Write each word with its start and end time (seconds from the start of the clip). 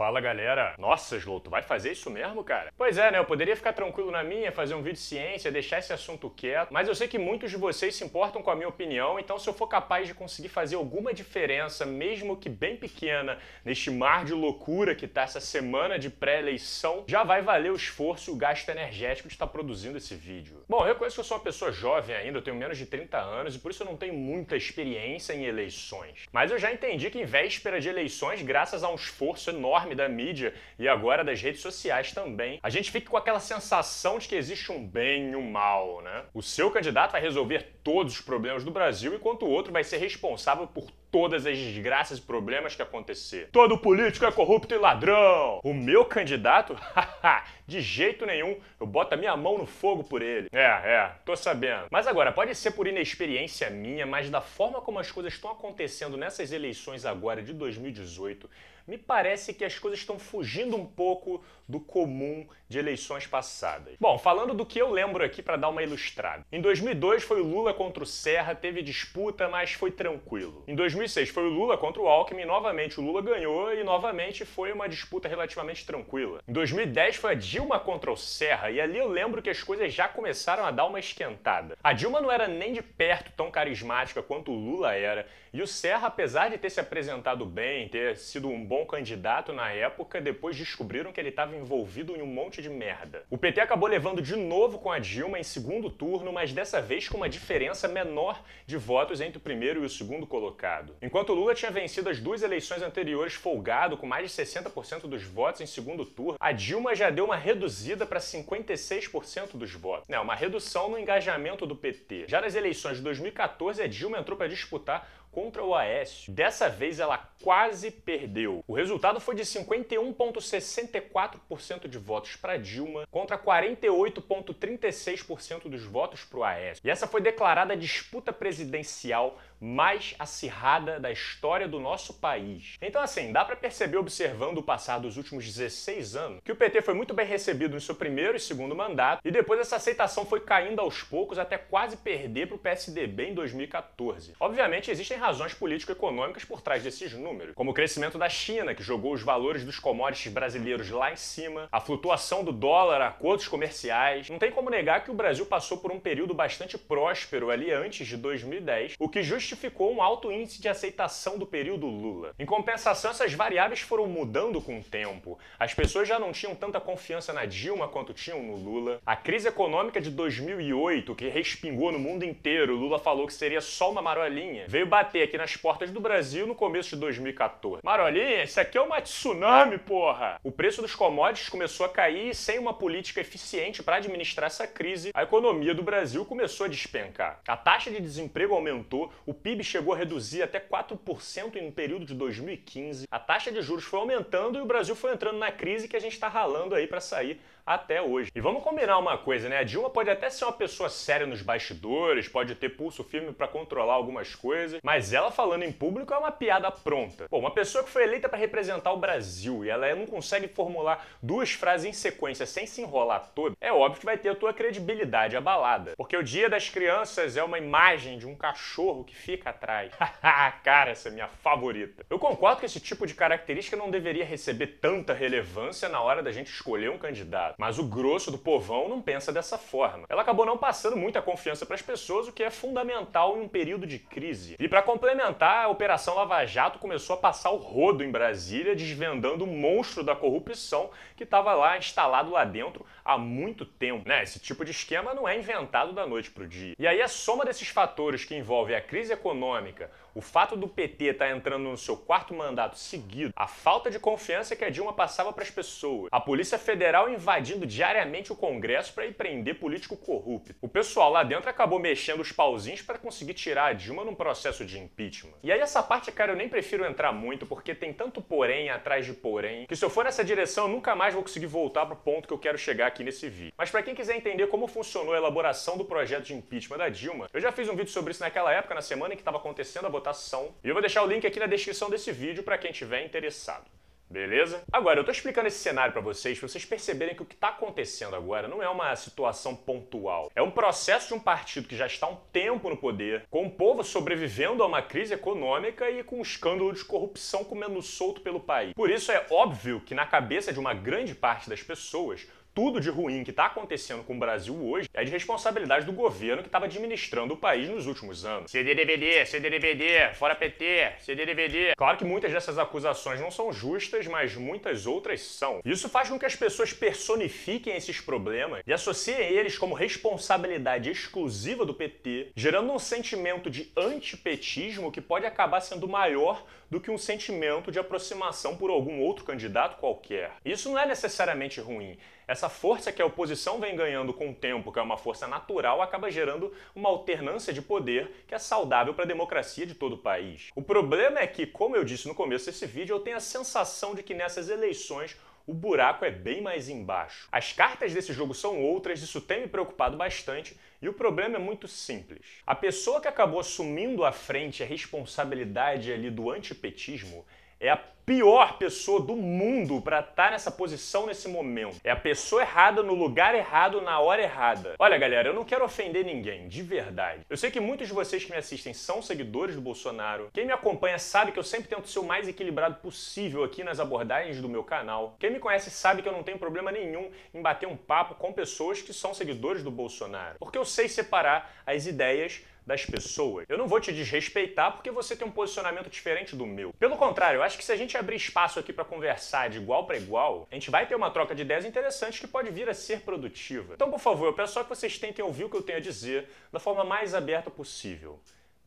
Fala 0.00 0.18
galera. 0.18 0.74
Nossa, 0.78 1.18
Slow, 1.18 1.40
tu 1.40 1.50
vai 1.50 1.60
fazer 1.60 1.92
isso 1.92 2.08
mesmo, 2.08 2.42
cara? 2.42 2.72
Pois 2.74 2.96
é, 2.96 3.10
né? 3.10 3.18
Eu 3.18 3.24
poderia 3.26 3.54
ficar 3.54 3.74
tranquilo 3.74 4.10
na 4.10 4.24
minha, 4.24 4.50
fazer 4.50 4.74
um 4.74 4.80
vídeo 4.80 4.94
de 4.94 5.00
ciência, 5.00 5.52
deixar 5.52 5.78
esse 5.78 5.92
assunto 5.92 6.30
quieto, 6.30 6.70
mas 6.70 6.88
eu 6.88 6.94
sei 6.94 7.06
que 7.06 7.18
muitos 7.18 7.50
de 7.50 7.58
vocês 7.58 7.94
se 7.94 8.02
importam 8.02 8.42
com 8.42 8.50
a 8.50 8.56
minha 8.56 8.66
opinião, 8.70 9.18
então 9.18 9.38
se 9.38 9.46
eu 9.46 9.52
for 9.52 9.66
capaz 9.66 10.08
de 10.08 10.14
conseguir 10.14 10.48
fazer 10.48 10.76
alguma 10.76 11.12
diferença, 11.12 11.84
mesmo 11.84 12.34
que 12.34 12.48
bem 12.48 12.78
pequena, 12.78 13.36
neste 13.62 13.90
mar 13.90 14.24
de 14.24 14.32
loucura 14.32 14.94
que 14.94 15.06
tá 15.06 15.20
essa 15.20 15.38
semana 15.38 15.98
de 15.98 16.08
pré-eleição, 16.08 17.04
já 17.06 17.22
vai 17.22 17.42
valer 17.42 17.70
o 17.70 17.76
esforço 17.76 18.30
e 18.30 18.32
o 18.32 18.36
gasto 18.38 18.70
energético 18.70 19.28
de 19.28 19.34
estar 19.34 19.48
produzindo 19.48 19.98
esse 19.98 20.14
vídeo. 20.14 20.64
Bom, 20.66 20.78
eu 20.78 20.94
reconheço 20.94 21.16
que 21.16 21.20
eu 21.20 21.24
sou 21.24 21.36
uma 21.36 21.44
pessoa 21.44 21.70
jovem 21.70 22.16
ainda, 22.16 22.38
eu 22.38 22.42
tenho 22.42 22.56
menos 22.56 22.78
de 22.78 22.86
30 22.86 23.18
anos 23.18 23.54
e 23.54 23.58
por 23.58 23.70
isso 23.70 23.82
eu 23.82 23.86
não 23.86 23.98
tenho 23.98 24.14
muita 24.14 24.56
experiência 24.56 25.34
em 25.34 25.44
eleições. 25.44 26.26
Mas 26.32 26.50
eu 26.50 26.58
já 26.58 26.72
entendi 26.72 27.10
que 27.10 27.20
em 27.20 27.26
véspera 27.26 27.78
de 27.78 27.90
eleições, 27.90 28.40
graças 28.40 28.82
a 28.82 28.88
um 28.88 28.94
esforço 28.94 29.50
enorme 29.50 29.89
da 29.94 30.08
mídia 30.08 30.54
e 30.78 30.88
agora 30.88 31.24
das 31.24 31.40
redes 31.40 31.60
sociais 31.60 32.12
também, 32.12 32.58
a 32.62 32.70
gente 32.70 32.90
fica 32.90 33.10
com 33.10 33.16
aquela 33.16 33.40
sensação 33.40 34.18
de 34.18 34.28
que 34.28 34.34
existe 34.34 34.70
um 34.72 34.86
bem 34.86 35.30
e 35.30 35.36
um 35.36 35.50
mal, 35.50 36.00
né? 36.02 36.24
O 36.34 36.42
seu 36.42 36.70
candidato 36.70 37.12
vai 37.12 37.20
resolver 37.20 37.80
todos 37.82 38.14
os 38.14 38.20
problemas 38.20 38.64
do 38.64 38.70
Brasil, 38.70 39.14
enquanto 39.14 39.44
o 39.44 39.50
outro 39.50 39.72
vai 39.72 39.84
ser 39.84 39.98
responsável 39.98 40.66
por 40.66 40.90
todas 41.10 41.44
as 41.46 41.58
desgraças 41.58 42.18
e 42.18 42.22
problemas 42.22 42.74
que 42.74 42.82
acontecer. 42.82 43.48
Todo 43.50 43.78
político 43.78 44.24
é 44.24 44.32
corrupto 44.32 44.74
e 44.74 44.78
ladrão. 44.78 45.60
O 45.64 45.74
meu 45.74 46.04
candidato? 46.04 46.76
de 47.66 47.80
jeito 47.80 48.24
nenhum. 48.24 48.58
Eu 48.78 48.86
boto 48.86 49.14
a 49.14 49.16
minha 49.16 49.36
mão 49.36 49.58
no 49.58 49.66
fogo 49.66 50.04
por 50.04 50.22
ele. 50.22 50.48
É, 50.52 50.64
é, 50.64 51.12
tô 51.24 51.36
sabendo. 51.36 51.86
Mas 51.90 52.06
agora, 52.06 52.32
pode 52.32 52.54
ser 52.54 52.72
por 52.72 52.86
inexperiência 52.86 53.68
minha, 53.70 54.06
mas 54.06 54.30
da 54.30 54.40
forma 54.40 54.80
como 54.80 54.98
as 54.98 55.10
coisas 55.10 55.32
estão 55.32 55.50
acontecendo 55.50 56.16
nessas 56.16 56.52
eleições 56.52 57.04
agora 57.04 57.42
de 57.42 57.52
2018, 57.52 58.48
me 58.90 58.98
parece 58.98 59.54
que 59.54 59.64
as 59.64 59.78
coisas 59.78 60.00
estão 60.00 60.18
fugindo 60.18 60.74
um 60.74 60.84
pouco 60.84 61.40
do 61.68 61.78
comum 61.78 62.44
de 62.68 62.76
eleições 62.76 63.24
passadas. 63.24 63.94
Bom, 64.00 64.18
falando 64.18 64.52
do 64.52 64.66
que 64.66 64.80
eu 64.80 64.90
lembro 64.90 65.24
aqui 65.24 65.40
para 65.40 65.56
dar 65.56 65.68
uma 65.68 65.82
ilustrada. 65.82 66.44
Em 66.50 66.60
2002 66.60 67.22
foi 67.22 67.40
o 67.40 67.44
Lula 67.44 67.72
contra 67.72 68.02
o 68.02 68.06
Serra, 68.06 68.52
teve 68.52 68.82
disputa, 68.82 69.48
mas 69.48 69.72
foi 69.72 69.92
tranquilo. 69.92 70.64
Em 70.66 70.74
2006 70.74 71.28
foi 71.28 71.44
o 71.44 71.50
Lula 71.50 71.78
contra 71.78 72.02
o 72.02 72.08
Alckmin, 72.08 72.44
novamente 72.44 72.98
o 72.98 73.04
Lula 73.04 73.22
ganhou 73.22 73.72
e 73.72 73.84
novamente 73.84 74.44
foi 74.44 74.72
uma 74.72 74.88
disputa 74.88 75.28
relativamente 75.28 75.86
tranquila. 75.86 76.40
Em 76.48 76.52
2010 76.52 77.14
foi 77.14 77.30
a 77.30 77.34
Dilma 77.34 77.78
contra 77.78 78.10
o 78.10 78.16
Serra 78.16 78.72
e 78.72 78.80
ali 78.80 78.98
eu 78.98 79.06
lembro 79.06 79.40
que 79.40 79.50
as 79.50 79.62
coisas 79.62 79.94
já 79.94 80.08
começaram 80.08 80.64
a 80.64 80.72
dar 80.72 80.86
uma 80.86 80.98
esquentada. 80.98 81.78
A 81.82 81.92
Dilma 81.92 82.20
não 82.20 82.32
era 82.32 82.48
nem 82.48 82.72
de 82.72 82.82
perto 82.82 83.30
tão 83.36 83.52
carismática 83.52 84.20
quanto 84.20 84.50
o 84.50 84.56
Lula 84.56 84.94
era 84.94 85.26
e 85.52 85.60
o 85.60 85.66
Serra, 85.66 86.06
apesar 86.06 86.48
de 86.48 86.58
ter 86.58 86.70
se 86.70 86.78
apresentado 86.78 87.44
bem, 87.44 87.88
ter 87.88 88.16
sido 88.16 88.48
um 88.48 88.64
bom 88.64 88.86
candidato 88.86 89.52
na 89.52 89.70
época, 89.72 90.20
depois 90.20 90.56
descobriram 90.56 91.12
que 91.12 91.20
ele 91.20 91.30
estava 91.30 91.56
envolvido 91.56 92.16
em 92.16 92.22
um 92.22 92.26
monte 92.26 92.62
de 92.62 92.70
merda. 92.70 93.24
O 93.28 93.36
PT 93.36 93.60
acabou 93.60 93.88
levando 93.88 94.22
de 94.22 94.36
novo 94.36 94.78
com 94.78 94.92
a 94.92 95.00
Dilma 95.00 95.40
em 95.40 95.42
segundo 95.42 95.90
turno, 95.90 96.32
mas 96.32 96.52
dessa 96.52 96.80
vez 96.80 97.08
com 97.08 97.16
uma 97.16 97.28
diferença 97.28 97.88
menor 97.88 98.44
de 98.64 98.76
votos 98.76 99.20
entre 99.20 99.38
o 99.38 99.40
primeiro 99.40 99.82
e 99.82 99.86
o 99.86 99.88
segundo 99.88 100.24
colocado. 100.24 100.94
Enquanto 101.02 101.34
Lula 101.34 101.54
tinha 101.54 101.70
vencido 101.70 102.08
as 102.08 102.20
duas 102.20 102.42
eleições 102.42 102.82
anteriores 102.82 103.34
folgado 103.34 103.96
com 103.96 104.06
mais 104.06 104.30
de 104.30 104.42
60% 104.42 105.08
dos 105.08 105.24
votos 105.24 105.60
em 105.60 105.66
segundo 105.66 106.04
turno, 106.04 106.36
a 106.38 106.52
Dilma 106.52 106.94
já 106.94 107.10
deu 107.10 107.24
uma 107.24 107.36
reduzida 107.36 108.06
para 108.06 108.20
56% 108.20 109.56
dos 109.56 109.72
votos. 109.72 110.08
Né, 110.08 110.18
uma 110.20 110.34
redução 110.36 110.88
no 110.88 110.98
engajamento 110.98 111.66
do 111.66 111.74
PT. 111.74 112.26
Já 112.28 112.40
nas 112.40 112.54
eleições 112.54 112.98
de 112.98 113.02
2014, 113.02 113.82
a 113.82 113.88
Dilma 113.88 114.18
entrou 114.18 114.36
para 114.38 114.48
disputar 114.48 115.08
contra 115.30 115.64
o 115.64 115.74
Aécio. 115.74 116.30
Dessa 116.32 116.68
vez 116.68 117.00
ela 117.00 117.18
quase 117.42 117.90
perdeu. 117.90 118.62
O 118.66 118.74
resultado 118.74 119.20
foi 119.20 119.34
de 119.34 119.42
51,64% 119.42 121.88
de 121.88 121.98
votos 121.98 122.36
para 122.36 122.58
Dilma 122.58 123.06
contra 123.10 123.38
48,36% 123.38 125.68
dos 125.68 125.84
votos 125.84 126.24
para 126.24 126.38
o 126.38 126.44
Aécio. 126.44 126.80
E 126.84 126.90
essa 126.90 127.06
foi 127.06 127.20
declarada 127.20 127.76
disputa 127.76 128.32
presidencial 128.32 129.38
mais 129.60 130.14
acirrada 130.18 130.98
da 130.98 131.12
história 131.12 131.68
do 131.68 131.78
nosso 131.78 132.14
país. 132.14 132.76
Então, 132.80 133.02
assim, 133.02 133.30
dá 133.30 133.44
para 133.44 133.56
perceber, 133.56 133.98
observando 133.98 134.58
o 134.58 134.62
passar 134.62 134.98
dos 134.98 135.16
últimos 135.16 135.44
16 135.44 136.16
anos, 136.16 136.40
que 136.42 136.52
o 136.52 136.56
PT 136.56 136.80
foi 136.80 136.94
muito 136.94 137.12
bem 137.12 137.26
recebido 137.26 137.74
no 137.74 137.80
seu 137.80 137.94
primeiro 137.94 138.36
e 138.36 138.40
segundo 138.40 138.74
mandato, 138.74 139.20
e 139.24 139.30
depois 139.30 139.60
essa 139.60 139.76
aceitação 139.76 140.24
foi 140.24 140.40
caindo 140.40 140.80
aos 140.80 141.02
poucos 141.02 141.38
até 141.38 141.58
quase 141.58 141.98
perder 141.98 142.46
para 142.46 142.56
o 142.56 142.58
PSDB 142.58 143.28
em 143.28 143.34
2014. 143.34 144.34
Obviamente, 144.40 144.90
existem 144.90 145.18
razões 145.18 145.52
político-econômicas 145.52 146.44
por 146.44 146.62
trás 146.62 146.82
desses 146.82 147.12
números, 147.12 147.54
como 147.54 147.72
o 147.72 147.74
crescimento 147.74 148.16
da 148.16 148.28
China, 148.28 148.74
que 148.74 148.82
jogou 148.82 149.12
os 149.12 149.22
valores 149.22 149.64
dos 149.64 149.78
commodities 149.78 150.32
brasileiros 150.32 150.88
lá 150.88 151.12
em 151.12 151.16
cima, 151.16 151.68
a 151.70 151.80
flutuação 151.80 152.42
do 152.42 152.52
dólar, 152.52 153.02
acordos 153.02 153.46
comerciais. 153.46 154.30
Não 154.30 154.38
tem 154.38 154.50
como 154.50 154.70
negar 154.70 155.04
que 155.04 155.10
o 155.10 155.14
Brasil 155.14 155.44
passou 155.44 155.78
por 155.78 155.92
um 155.92 156.00
período 156.00 156.32
bastante 156.32 156.78
próspero 156.78 157.50
ali 157.50 157.70
antes 157.70 158.06
de 158.06 158.16
2010, 158.16 158.94
o 158.98 159.08
que 159.08 159.22
justifica 159.22 159.49
justificou 159.50 159.92
um 159.92 160.00
alto 160.00 160.30
índice 160.30 160.60
de 160.60 160.68
aceitação 160.68 161.36
do 161.36 161.44
período 161.44 161.86
Lula. 161.86 162.32
Em 162.38 162.46
compensação, 162.46 163.10
essas 163.10 163.32
variáveis 163.34 163.80
foram 163.80 164.06
mudando 164.06 164.60
com 164.60 164.78
o 164.78 164.82
tempo. 164.82 165.38
As 165.58 165.74
pessoas 165.74 166.06
já 166.06 166.18
não 166.18 166.30
tinham 166.30 166.54
tanta 166.54 166.80
confiança 166.80 167.32
na 167.32 167.44
Dilma 167.44 167.88
quanto 167.88 168.14
tinham 168.14 168.42
no 168.42 168.54
Lula. 168.54 169.00
A 169.04 169.16
crise 169.16 169.48
econômica 169.48 170.00
de 170.00 170.10
2008, 170.10 171.14
que 171.16 171.28
respingou 171.28 171.90
no 171.90 171.98
mundo 171.98 172.24
inteiro, 172.24 172.76
Lula 172.76 172.98
falou 172.98 173.26
que 173.26 173.34
seria 173.34 173.60
só 173.60 173.90
uma 173.90 174.00
marolinha, 174.00 174.66
veio 174.68 174.86
bater 174.86 175.22
aqui 175.22 175.36
nas 175.36 175.56
portas 175.56 175.90
do 175.90 176.00
Brasil 176.00 176.46
no 176.46 176.54
começo 176.54 176.90
de 176.90 176.96
2014. 176.96 177.80
Marolinha, 177.82 178.44
isso 178.44 178.60
aqui 178.60 178.78
é 178.78 178.80
uma 178.80 179.00
tsunami, 179.00 179.78
porra! 179.78 180.38
O 180.44 180.52
preço 180.52 180.80
dos 180.80 180.94
commodities 180.94 181.48
começou 181.48 181.86
a 181.86 181.88
cair 181.88 182.30
e 182.30 182.34
sem 182.34 182.58
uma 182.58 182.72
política 182.72 183.20
eficiente 183.20 183.82
para 183.82 183.96
administrar 183.96 184.46
essa 184.46 184.66
crise, 184.66 185.10
a 185.12 185.24
economia 185.24 185.74
do 185.74 185.82
Brasil 185.82 186.24
começou 186.24 186.66
a 186.66 186.68
despencar. 186.68 187.40
A 187.48 187.56
taxa 187.56 187.90
de 187.90 188.00
desemprego 188.00 188.54
aumentou, 188.54 189.12
o 189.26 189.34
PIB 189.42 189.64
chegou 189.64 189.94
a 189.94 189.96
reduzir 189.96 190.42
até 190.42 190.60
4% 190.60 191.56
em 191.56 191.68
um 191.68 191.72
período 191.72 192.04
de 192.04 192.14
2015. 192.14 193.06
A 193.10 193.18
taxa 193.18 193.50
de 193.50 193.62
juros 193.62 193.84
foi 193.84 193.98
aumentando 193.98 194.58
e 194.58 194.62
o 194.62 194.66
Brasil 194.66 194.94
foi 194.94 195.12
entrando 195.12 195.38
na 195.38 195.50
crise 195.50 195.88
que 195.88 195.96
a 195.96 196.00
gente 196.00 196.12
está 196.12 196.28
ralando 196.28 196.74
aí 196.74 196.86
para 196.86 197.00
sair 197.00 197.40
até 197.64 198.00
hoje. 198.00 198.30
E 198.34 198.40
vamos 198.40 198.62
combinar 198.62 198.98
uma 198.98 199.18
coisa, 199.18 199.48
né? 199.48 199.58
A 199.58 199.62
Dilma 199.62 199.90
pode 199.90 200.10
até 200.10 200.30
ser 200.30 200.44
uma 200.44 200.52
pessoa 200.52 200.88
séria 200.88 201.26
nos 201.26 201.42
bastidores, 201.42 202.28
pode 202.28 202.54
ter 202.54 202.70
pulso 202.70 203.04
firme 203.04 203.32
para 203.32 203.48
controlar 203.48 203.94
algumas 203.94 204.34
coisas, 204.34 204.80
mas 204.82 205.12
ela 205.12 205.30
falando 205.30 205.62
em 205.62 205.72
público 205.72 206.12
é 206.14 206.18
uma 206.18 206.32
piada 206.32 206.70
pronta. 206.70 207.26
Bom, 207.30 207.38
uma 207.38 207.50
pessoa 207.50 207.84
que 207.84 207.90
foi 207.90 208.02
eleita 208.02 208.28
para 208.28 208.38
representar 208.38 208.92
o 208.92 208.98
Brasil 208.98 209.64
e 209.64 209.70
ela 209.70 209.94
não 209.94 210.06
consegue 210.06 210.48
formular 210.48 211.06
duas 211.22 211.52
frases 211.52 211.86
em 211.86 211.92
sequência 211.92 212.46
sem 212.46 212.66
se 212.66 212.80
enrolar 212.80 213.30
toda, 213.34 213.56
é 213.60 213.72
óbvio 213.72 214.00
que 214.00 214.06
vai 214.06 214.18
ter 214.18 214.30
a 214.30 214.34
tua 214.34 214.52
credibilidade 214.52 215.36
abalada. 215.36 215.92
Porque 215.96 216.16
o 216.16 216.22
Dia 216.22 216.48
das 216.48 216.68
Crianças 216.68 217.36
é 217.36 217.42
uma 217.42 217.58
imagem 217.58 218.18
de 218.18 218.26
um 218.26 218.34
cachorro 218.34 219.04
que 219.04 219.14
fica 219.14 219.50
atrás. 219.50 219.92
Cara, 220.62 220.90
essa 220.90 221.08
é 221.08 221.12
minha 221.12 221.28
favorita. 221.28 222.04
Eu 222.08 222.18
concordo 222.18 222.60
que 222.60 222.66
esse 222.66 222.80
tipo 222.80 223.06
de 223.06 223.14
característica 223.14 223.76
não 223.76 223.90
deveria 223.90 224.24
receber 224.24 224.78
tanta 224.80 225.12
relevância 225.12 225.88
na 225.88 226.00
hora 226.00 226.22
da 226.22 226.32
gente 226.32 226.50
escolher 226.52 226.90
um 226.90 226.98
candidato. 226.98 227.56
Mas 227.60 227.78
o 227.78 227.84
grosso 227.84 228.30
do 228.30 228.38
povão 228.38 228.88
não 228.88 229.02
pensa 229.02 229.30
dessa 229.30 229.58
forma. 229.58 230.06
Ela 230.08 230.22
acabou 230.22 230.46
não 230.46 230.56
passando 230.56 230.96
muita 230.96 231.20
confiança 231.20 231.66
para 231.66 231.74
as 231.74 231.82
pessoas, 231.82 232.26
o 232.26 232.32
que 232.32 232.42
é 232.42 232.48
fundamental 232.48 233.36
em 233.36 233.42
um 233.42 233.48
período 233.48 233.86
de 233.86 233.98
crise. 233.98 234.56
E 234.58 234.66
para 234.66 234.80
complementar, 234.80 235.66
a 235.66 235.68
Operação 235.68 236.14
Lava 236.14 236.42
Jato 236.46 236.78
começou 236.78 237.12
a 237.12 237.18
passar 237.18 237.50
o 237.50 237.58
rodo 237.58 238.02
em 238.02 238.10
Brasília, 238.10 238.74
desvendando 238.74 239.44
o 239.44 239.46
monstro 239.46 240.02
da 240.02 240.16
corrupção 240.16 240.88
que 241.14 241.24
estava 241.24 241.52
lá 241.52 241.76
instalado 241.76 242.30
lá 242.30 242.46
dentro 242.46 242.86
há 243.10 243.18
muito 243.18 243.64
tempo. 243.64 244.08
Né? 244.08 244.22
Esse 244.22 244.38
tipo 244.38 244.64
de 244.64 244.70
esquema 244.70 245.12
não 245.12 245.28
é 245.28 245.36
inventado 245.36 245.92
da 245.92 246.06
noite 246.06 246.30
para 246.30 246.44
o 246.44 246.46
dia. 246.46 246.74
E 246.78 246.86
aí 246.86 247.02
a 247.02 247.08
soma 247.08 247.44
desses 247.44 247.68
fatores 247.68 248.24
que 248.24 248.36
envolve 248.36 248.74
a 248.74 248.80
crise 248.80 249.12
econômica, 249.12 249.90
o 250.14 250.20
fato 250.20 250.56
do 250.56 250.68
PT 250.68 251.04
estar 251.06 251.26
tá 251.26 251.30
entrando 251.30 251.64
no 251.64 251.76
seu 251.76 251.96
quarto 251.96 252.34
mandato 252.34 252.78
seguido, 252.78 253.32
a 253.34 253.46
falta 253.46 253.90
de 253.90 253.98
confiança 253.98 254.56
que 254.56 254.64
a 254.64 254.70
Dilma 254.70 254.92
passava 254.92 255.32
para 255.32 255.42
as 255.42 255.50
pessoas, 255.50 256.08
a 256.10 256.20
Polícia 256.20 256.58
Federal 256.58 257.08
invadindo 257.08 257.66
diariamente 257.66 258.32
o 258.32 258.36
Congresso 258.36 258.92
para 258.92 259.06
ir 259.06 259.14
prender 259.14 259.58
político 259.58 259.96
corrupto. 259.96 260.54
O 260.60 260.68
pessoal 260.68 261.10
lá 261.10 261.22
dentro 261.22 261.50
acabou 261.50 261.78
mexendo 261.78 262.20
os 262.20 262.32
pauzinhos 262.32 262.82
para 262.82 262.98
conseguir 262.98 263.34
tirar 263.34 263.66
a 263.66 263.72
Dilma 263.72 264.04
num 264.04 264.14
processo 264.14 264.64
de 264.64 264.78
impeachment. 264.78 265.34
E 265.42 265.50
aí 265.52 265.60
essa 265.60 265.82
parte, 265.82 266.12
cara, 266.12 266.32
eu 266.32 266.36
nem 266.36 266.48
prefiro 266.48 266.84
entrar 266.84 267.12
muito 267.12 267.46
porque 267.46 267.74
tem 267.74 267.92
tanto 267.92 268.20
porém 268.20 268.70
atrás 268.70 269.06
de 269.06 269.12
porém, 269.12 269.66
que 269.66 269.76
se 269.76 269.84
eu 269.84 269.90
for 269.90 270.04
nessa 270.04 270.24
direção 270.24 270.64
eu 270.64 270.70
nunca 270.70 270.94
mais 270.94 271.14
vou 271.14 271.22
conseguir 271.22 271.46
voltar 271.46 271.86
pro 271.86 271.96
ponto 271.96 272.26
que 272.26 272.34
eu 272.34 272.38
quero 272.38 272.58
chegar 272.58 272.86
aqui 272.86 272.99
nesse 273.04 273.28
vídeo. 273.28 273.52
Mas 273.56 273.70
para 273.70 273.82
quem 273.82 273.94
quiser 273.94 274.16
entender 274.16 274.46
como 274.48 274.66
funcionou 274.66 275.14
a 275.14 275.16
elaboração 275.16 275.76
do 275.76 275.84
projeto 275.84 276.24
de 276.24 276.34
impeachment 276.34 276.78
da 276.78 276.88
Dilma, 276.88 277.28
eu 277.32 277.40
já 277.40 277.52
fiz 277.52 277.68
um 277.68 277.76
vídeo 277.76 277.90
sobre 277.90 278.12
isso 278.12 278.22
naquela 278.22 278.52
época, 278.52 278.74
na 278.74 278.82
semana 278.82 279.14
em 279.14 279.16
que 279.16 279.22
estava 279.22 279.38
acontecendo 279.38 279.86
a 279.86 279.90
votação, 279.90 280.54
e 280.62 280.68
eu 280.68 280.74
vou 280.74 280.82
deixar 280.82 281.02
o 281.02 281.06
link 281.06 281.26
aqui 281.26 281.40
na 281.40 281.46
descrição 281.46 281.90
desse 281.90 282.12
vídeo 282.12 282.42
para 282.42 282.58
quem 282.58 282.72
tiver 282.72 283.04
interessado. 283.04 283.70
Beleza? 284.10 284.64
Agora, 284.72 284.98
eu 284.98 285.04
tô 285.04 285.12
explicando 285.12 285.46
esse 285.46 285.60
cenário 285.60 285.92
para 285.92 286.02
vocês, 286.02 286.36
pra 286.36 286.48
vocês 286.48 286.64
perceberem 286.64 287.14
que 287.14 287.22
o 287.22 287.24
que 287.24 287.36
tá 287.36 287.50
acontecendo 287.50 288.16
agora 288.16 288.48
não 288.48 288.60
é 288.60 288.68
uma 288.68 288.96
situação 288.96 289.54
pontual. 289.54 290.32
É 290.34 290.42
um 290.42 290.50
processo 290.50 291.06
de 291.06 291.14
um 291.14 291.20
partido 291.20 291.68
que 291.68 291.76
já 291.76 291.86
está 291.86 292.08
há 292.08 292.10
um 292.10 292.16
tempo 292.32 292.68
no 292.68 292.76
poder, 292.76 293.24
com 293.30 293.46
o 293.46 293.50
povo 293.50 293.84
sobrevivendo 293.84 294.64
a 294.64 294.66
uma 294.66 294.82
crise 294.82 295.14
econômica 295.14 295.88
e 295.88 296.02
com 296.02 296.18
um 296.18 296.22
escândalo 296.22 296.72
de 296.72 296.84
corrupção 296.84 297.44
comendo 297.44 297.80
solto 297.82 298.20
pelo 298.20 298.40
país. 298.40 298.74
Por 298.74 298.90
isso 298.90 299.12
é 299.12 299.24
óbvio 299.30 299.80
que 299.80 299.94
na 299.94 300.04
cabeça 300.04 300.52
de 300.52 300.58
uma 300.58 300.74
grande 300.74 301.14
parte 301.14 301.48
das 301.48 301.62
pessoas, 301.62 302.26
tudo 302.54 302.80
de 302.80 302.90
ruim 302.90 303.22
que 303.24 303.30
está 303.30 303.46
acontecendo 303.46 304.02
com 304.02 304.14
o 304.14 304.18
Brasil 304.18 304.54
hoje 304.54 304.88
é 304.92 305.04
de 305.04 305.10
responsabilidade 305.10 305.86
do 305.86 305.92
governo 305.92 306.42
que 306.42 306.48
estava 306.48 306.64
administrando 306.66 307.34
o 307.34 307.36
país 307.36 307.68
nos 307.68 307.86
últimos 307.86 308.24
anos. 308.24 308.50
CDDVD, 308.50 309.24
CDDVD, 309.26 310.14
fora 310.14 310.34
PT, 310.34 310.92
CDDVD. 311.00 311.74
Claro 311.76 311.96
que 311.96 312.04
muitas 312.04 312.32
dessas 312.32 312.58
acusações 312.58 313.20
não 313.20 313.30
são 313.30 313.52
justas, 313.52 314.06
mas 314.06 314.34
muitas 314.34 314.86
outras 314.86 315.20
são. 315.20 315.60
Isso 315.64 315.88
faz 315.88 316.08
com 316.08 316.18
que 316.18 316.26
as 316.26 316.36
pessoas 316.36 316.72
personifiquem 316.72 317.76
esses 317.76 318.00
problemas 318.00 318.62
e 318.66 318.72
associem 318.72 319.30
eles 319.30 319.56
como 319.56 319.74
responsabilidade 319.74 320.90
exclusiva 320.90 321.64
do 321.64 321.74
PT, 321.74 322.32
gerando 322.34 322.72
um 322.72 322.78
sentimento 322.78 323.48
de 323.48 323.70
antipetismo 323.76 324.90
que 324.90 325.00
pode 325.00 325.26
acabar 325.26 325.60
sendo 325.60 325.88
maior 325.88 326.44
do 326.70 326.80
que 326.80 326.90
um 326.90 326.98
sentimento 326.98 327.72
de 327.72 327.78
aproximação 327.78 328.56
por 328.56 328.70
algum 328.70 329.00
outro 329.00 329.24
candidato 329.24 329.78
qualquer. 329.78 330.32
Isso 330.44 330.70
não 330.70 330.78
é 330.78 330.86
necessariamente 330.86 331.60
ruim. 331.60 331.98
Essa 332.30 332.48
força 332.48 332.92
que 332.92 333.02
a 333.02 333.06
oposição 333.06 333.58
vem 333.58 333.74
ganhando 333.74 334.14
com 334.14 334.30
o 334.30 334.34
tempo, 334.34 334.70
que 334.70 334.78
é 334.78 334.82
uma 334.82 334.96
força 334.96 335.26
natural, 335.26 335.82
acaba 335.82 336.12
gerando 336.12 336.52
uma 336.76 336.88
alternância 336.88 337.52
de 337.52 337.60
poder 337.60 338.24
que 338.28 338.32
é 338.32 338.38
saudável 338.38 338.94
para 338.94 339.02
a 339.02 339.08
democracia 339.08 339.66
de 339.66 339.74
todo 339.74 339.94
o 339.94 339.98
país. 339.98 340.48
O 340.54 340.62
problema 340.62 341.18
é 341.18 341.26
que, 341.26 341.44
como 341.44 341.74
eu 341.74 341.82
disse 341.82 342.06
no 342.06 342.14
começo 342.14 342.46
desse 342.46 342.66
vídeo, 342.66 342.94
eu 342.94 343.00
tenho 343.00 343.16
a 343.16 343.20
sensação 343.20 343.96
de 343.96 344.04
que 344.04 344.14
nessas 344.14 344.48
eleições 344.48 345.16
o 345.44 345.52
buraco 345.52 346.04
é 346.04 346.10
bem 346.12 346.40
mais 346.40 346.68
embaixo. 346.68 347.26
As 347.32 347.52
cartas 347.52 347.92
desse 347.92 348.12
jogo 348.12 348.32
são 348.32 348.62
outras, 348.62 349.02
isso 349.02 349.20
tem 349.20 349.40
me 349.40 349.48
preocupado 349.48 349.96
bastante 349.96 350.56
e 350.80 350.88
o 350.88 350.92
problema 350.92 351.34
é 351.34 351.40
muito 351.40 351.66
simples. 351.66 352.20
A 352.46 352.54
pessoa 352.54 353.00
que 353.00 353.08
acabou 353.08 353.40
assumindo 353.40 354.04
à 354.04 354.12
frente 354.12 354.62
a 354.62 354.66
responsabilidade 354.66 355.92
ali 355.92 356.08
do 356.08 356.30
antipetismo 356.30 357.26
é 357.60 357.68
a 357.68 357.76
pior 358.10 358.58
pessoa 358.58 359.00
do 359.00 359.14
mundo 359.14 359.80
para 359.80 360.00
estar 360.00 360.14
tá 360.14 360.30
nessa 360.32 360.50
posição 360.50 361.06
nesse 361.06 361.28
momento. 361.28 361.76
É 361.84 361.92
a 361.92 361.96
pessoa 361.96 362.42
errada 362.42 362.82
no 362.82 362.94
lugar 362.94 363.36
errado 363.36 363.80
na 363.80 364.00
hora 364.00 364.20
errada. 364.20 364.74
Olha, 364.80 364.98
galera, 364.98 365.28
eu 365.28 365.34
não 365.34 365.44
quero 365.44 365.64
ofender 365.64 366.04
ninguém, 366.04 366.48
de 366.48 366.60
verdade. 366.60 367.20
Eu 367.30 367.36
sei 367.36 367.52
que 367.52 367.60
muitos 367.60 367.86
de 367.86 367.94
vocês 367.94 368.24
que 368.24 368.32
me 368.32 368.36
assistem 368.38 368.74
são 368.74 369.00
seguidores 369.00 369.54
do 369.54 369.60
Bolsonaro. 369.60 370.28
Quem 370.32 370.44
me 370.44 370.52
acompanha 370.52 370.98
sabe 370.98 371.30
que 371.30 371.38
eu 371.38 371.44
sempre 371.44 371.68
tento 371.68 371.86
ser 371.86 372.00
o 372.00 372.04
mais 372.04 372.26
equilibrado 372.26 372.76
possível 372.76 373.44
aqui 373.44 373.62
nas 373.62 373.78
abordagens 373.78 374.40
do 374.40 374.48
meu 374.48 374.64
canal. 374.64 375.14
Quem 375.20 375.30
me 375.30 375.38
conhece 375.38 375.70
sabe 375.70 376.02
que 376.02 376.08
eu 376.08 376.12
não 376.12 376.24
tenho 376.24 376.38
problema 376.38 376.72
nenhum 376.72 377.12
em 377.32 377.40
bater 377.40 377.68
um 377.68 377.76
papo 377.76 378.16
com 378.16 378.32
pessoas 378.32 378.82
que 378.82 378.92
são 378.92 379.14
seguidores 379.14 379.62
do 379.62 379.70
Bolsonaro. 379.70 380.36
Porque 380.40 380.58
eu 380.58 380.64
sei 380.64 380.88
separar 380.88 381.62
as 381.64 381.86
ideias 381.86 382.42
das 382.66 382.84
pessoas. 382.84 383.46
Eu 383.48 383.58
não 383.58 383.66
vou 383.66 383.80
te 383.80 383.92
desrespeitar 383.92 384.72
porque 384.72 384.90
você 384.90 385.16
tem 385.16 385.26
um 385.26 385.30
posicionamento 385.30 385.88
diferente 385.88 386.36
do 386.36 386.46
meu. 386.46 386.72
Pelo 386.78 386.96
contrário, 386.96 387.38
eu 387.38 387.42
acho 387.42 387.58
que 387.58 387.64
se 387.64 387.72
a 387.72 387.76
gente 387.76 387.96
abrir 387.96 388.16
espaço 388.16 388.58
aqui 388.58 388.72
para 388.72 388.84
conversar 388.84 389.50
de 389.50 389.58
igual 389.58 389.86
para 389.86 389.96
igual, 389.96 390.46
a 390.50 390.54
gente 390.54 390.70
vai 390.70 390.86
ter 390.86 390.94
uma 390.94 391.10
troca 391.10 391.34
de 391.34 391.42
ideias 391.42 391.64
interessante 391.64 392.20
que 392.20 392.26
pode 392.26 392.50
vir 392.50 392.68
a 392.68 392.74
ser 392.74 393.00
produtiva. 393.00 393.74
Então, 393.74 393.90
por 393.90 394.00
favor, 394.00 394.26
eu 394.26 394.32
peço 394.32 394.54
só 394.54 394.62
que 394.62 394.68
vocês 394.68 394.98
tentem 394.98 395.24
ouvir 395.24 395.44
o 395.44 395.50
que 395.50 395.56
eu 395.56 395.62
tenho 395.62 395.78
a 395.78 395.82
dizer 395.82 396.28
da 396.52 396.58
forma 396.58 396.84
mais 396.84 397.14
aberta 397.14 397.50
possível. 397.50 398.20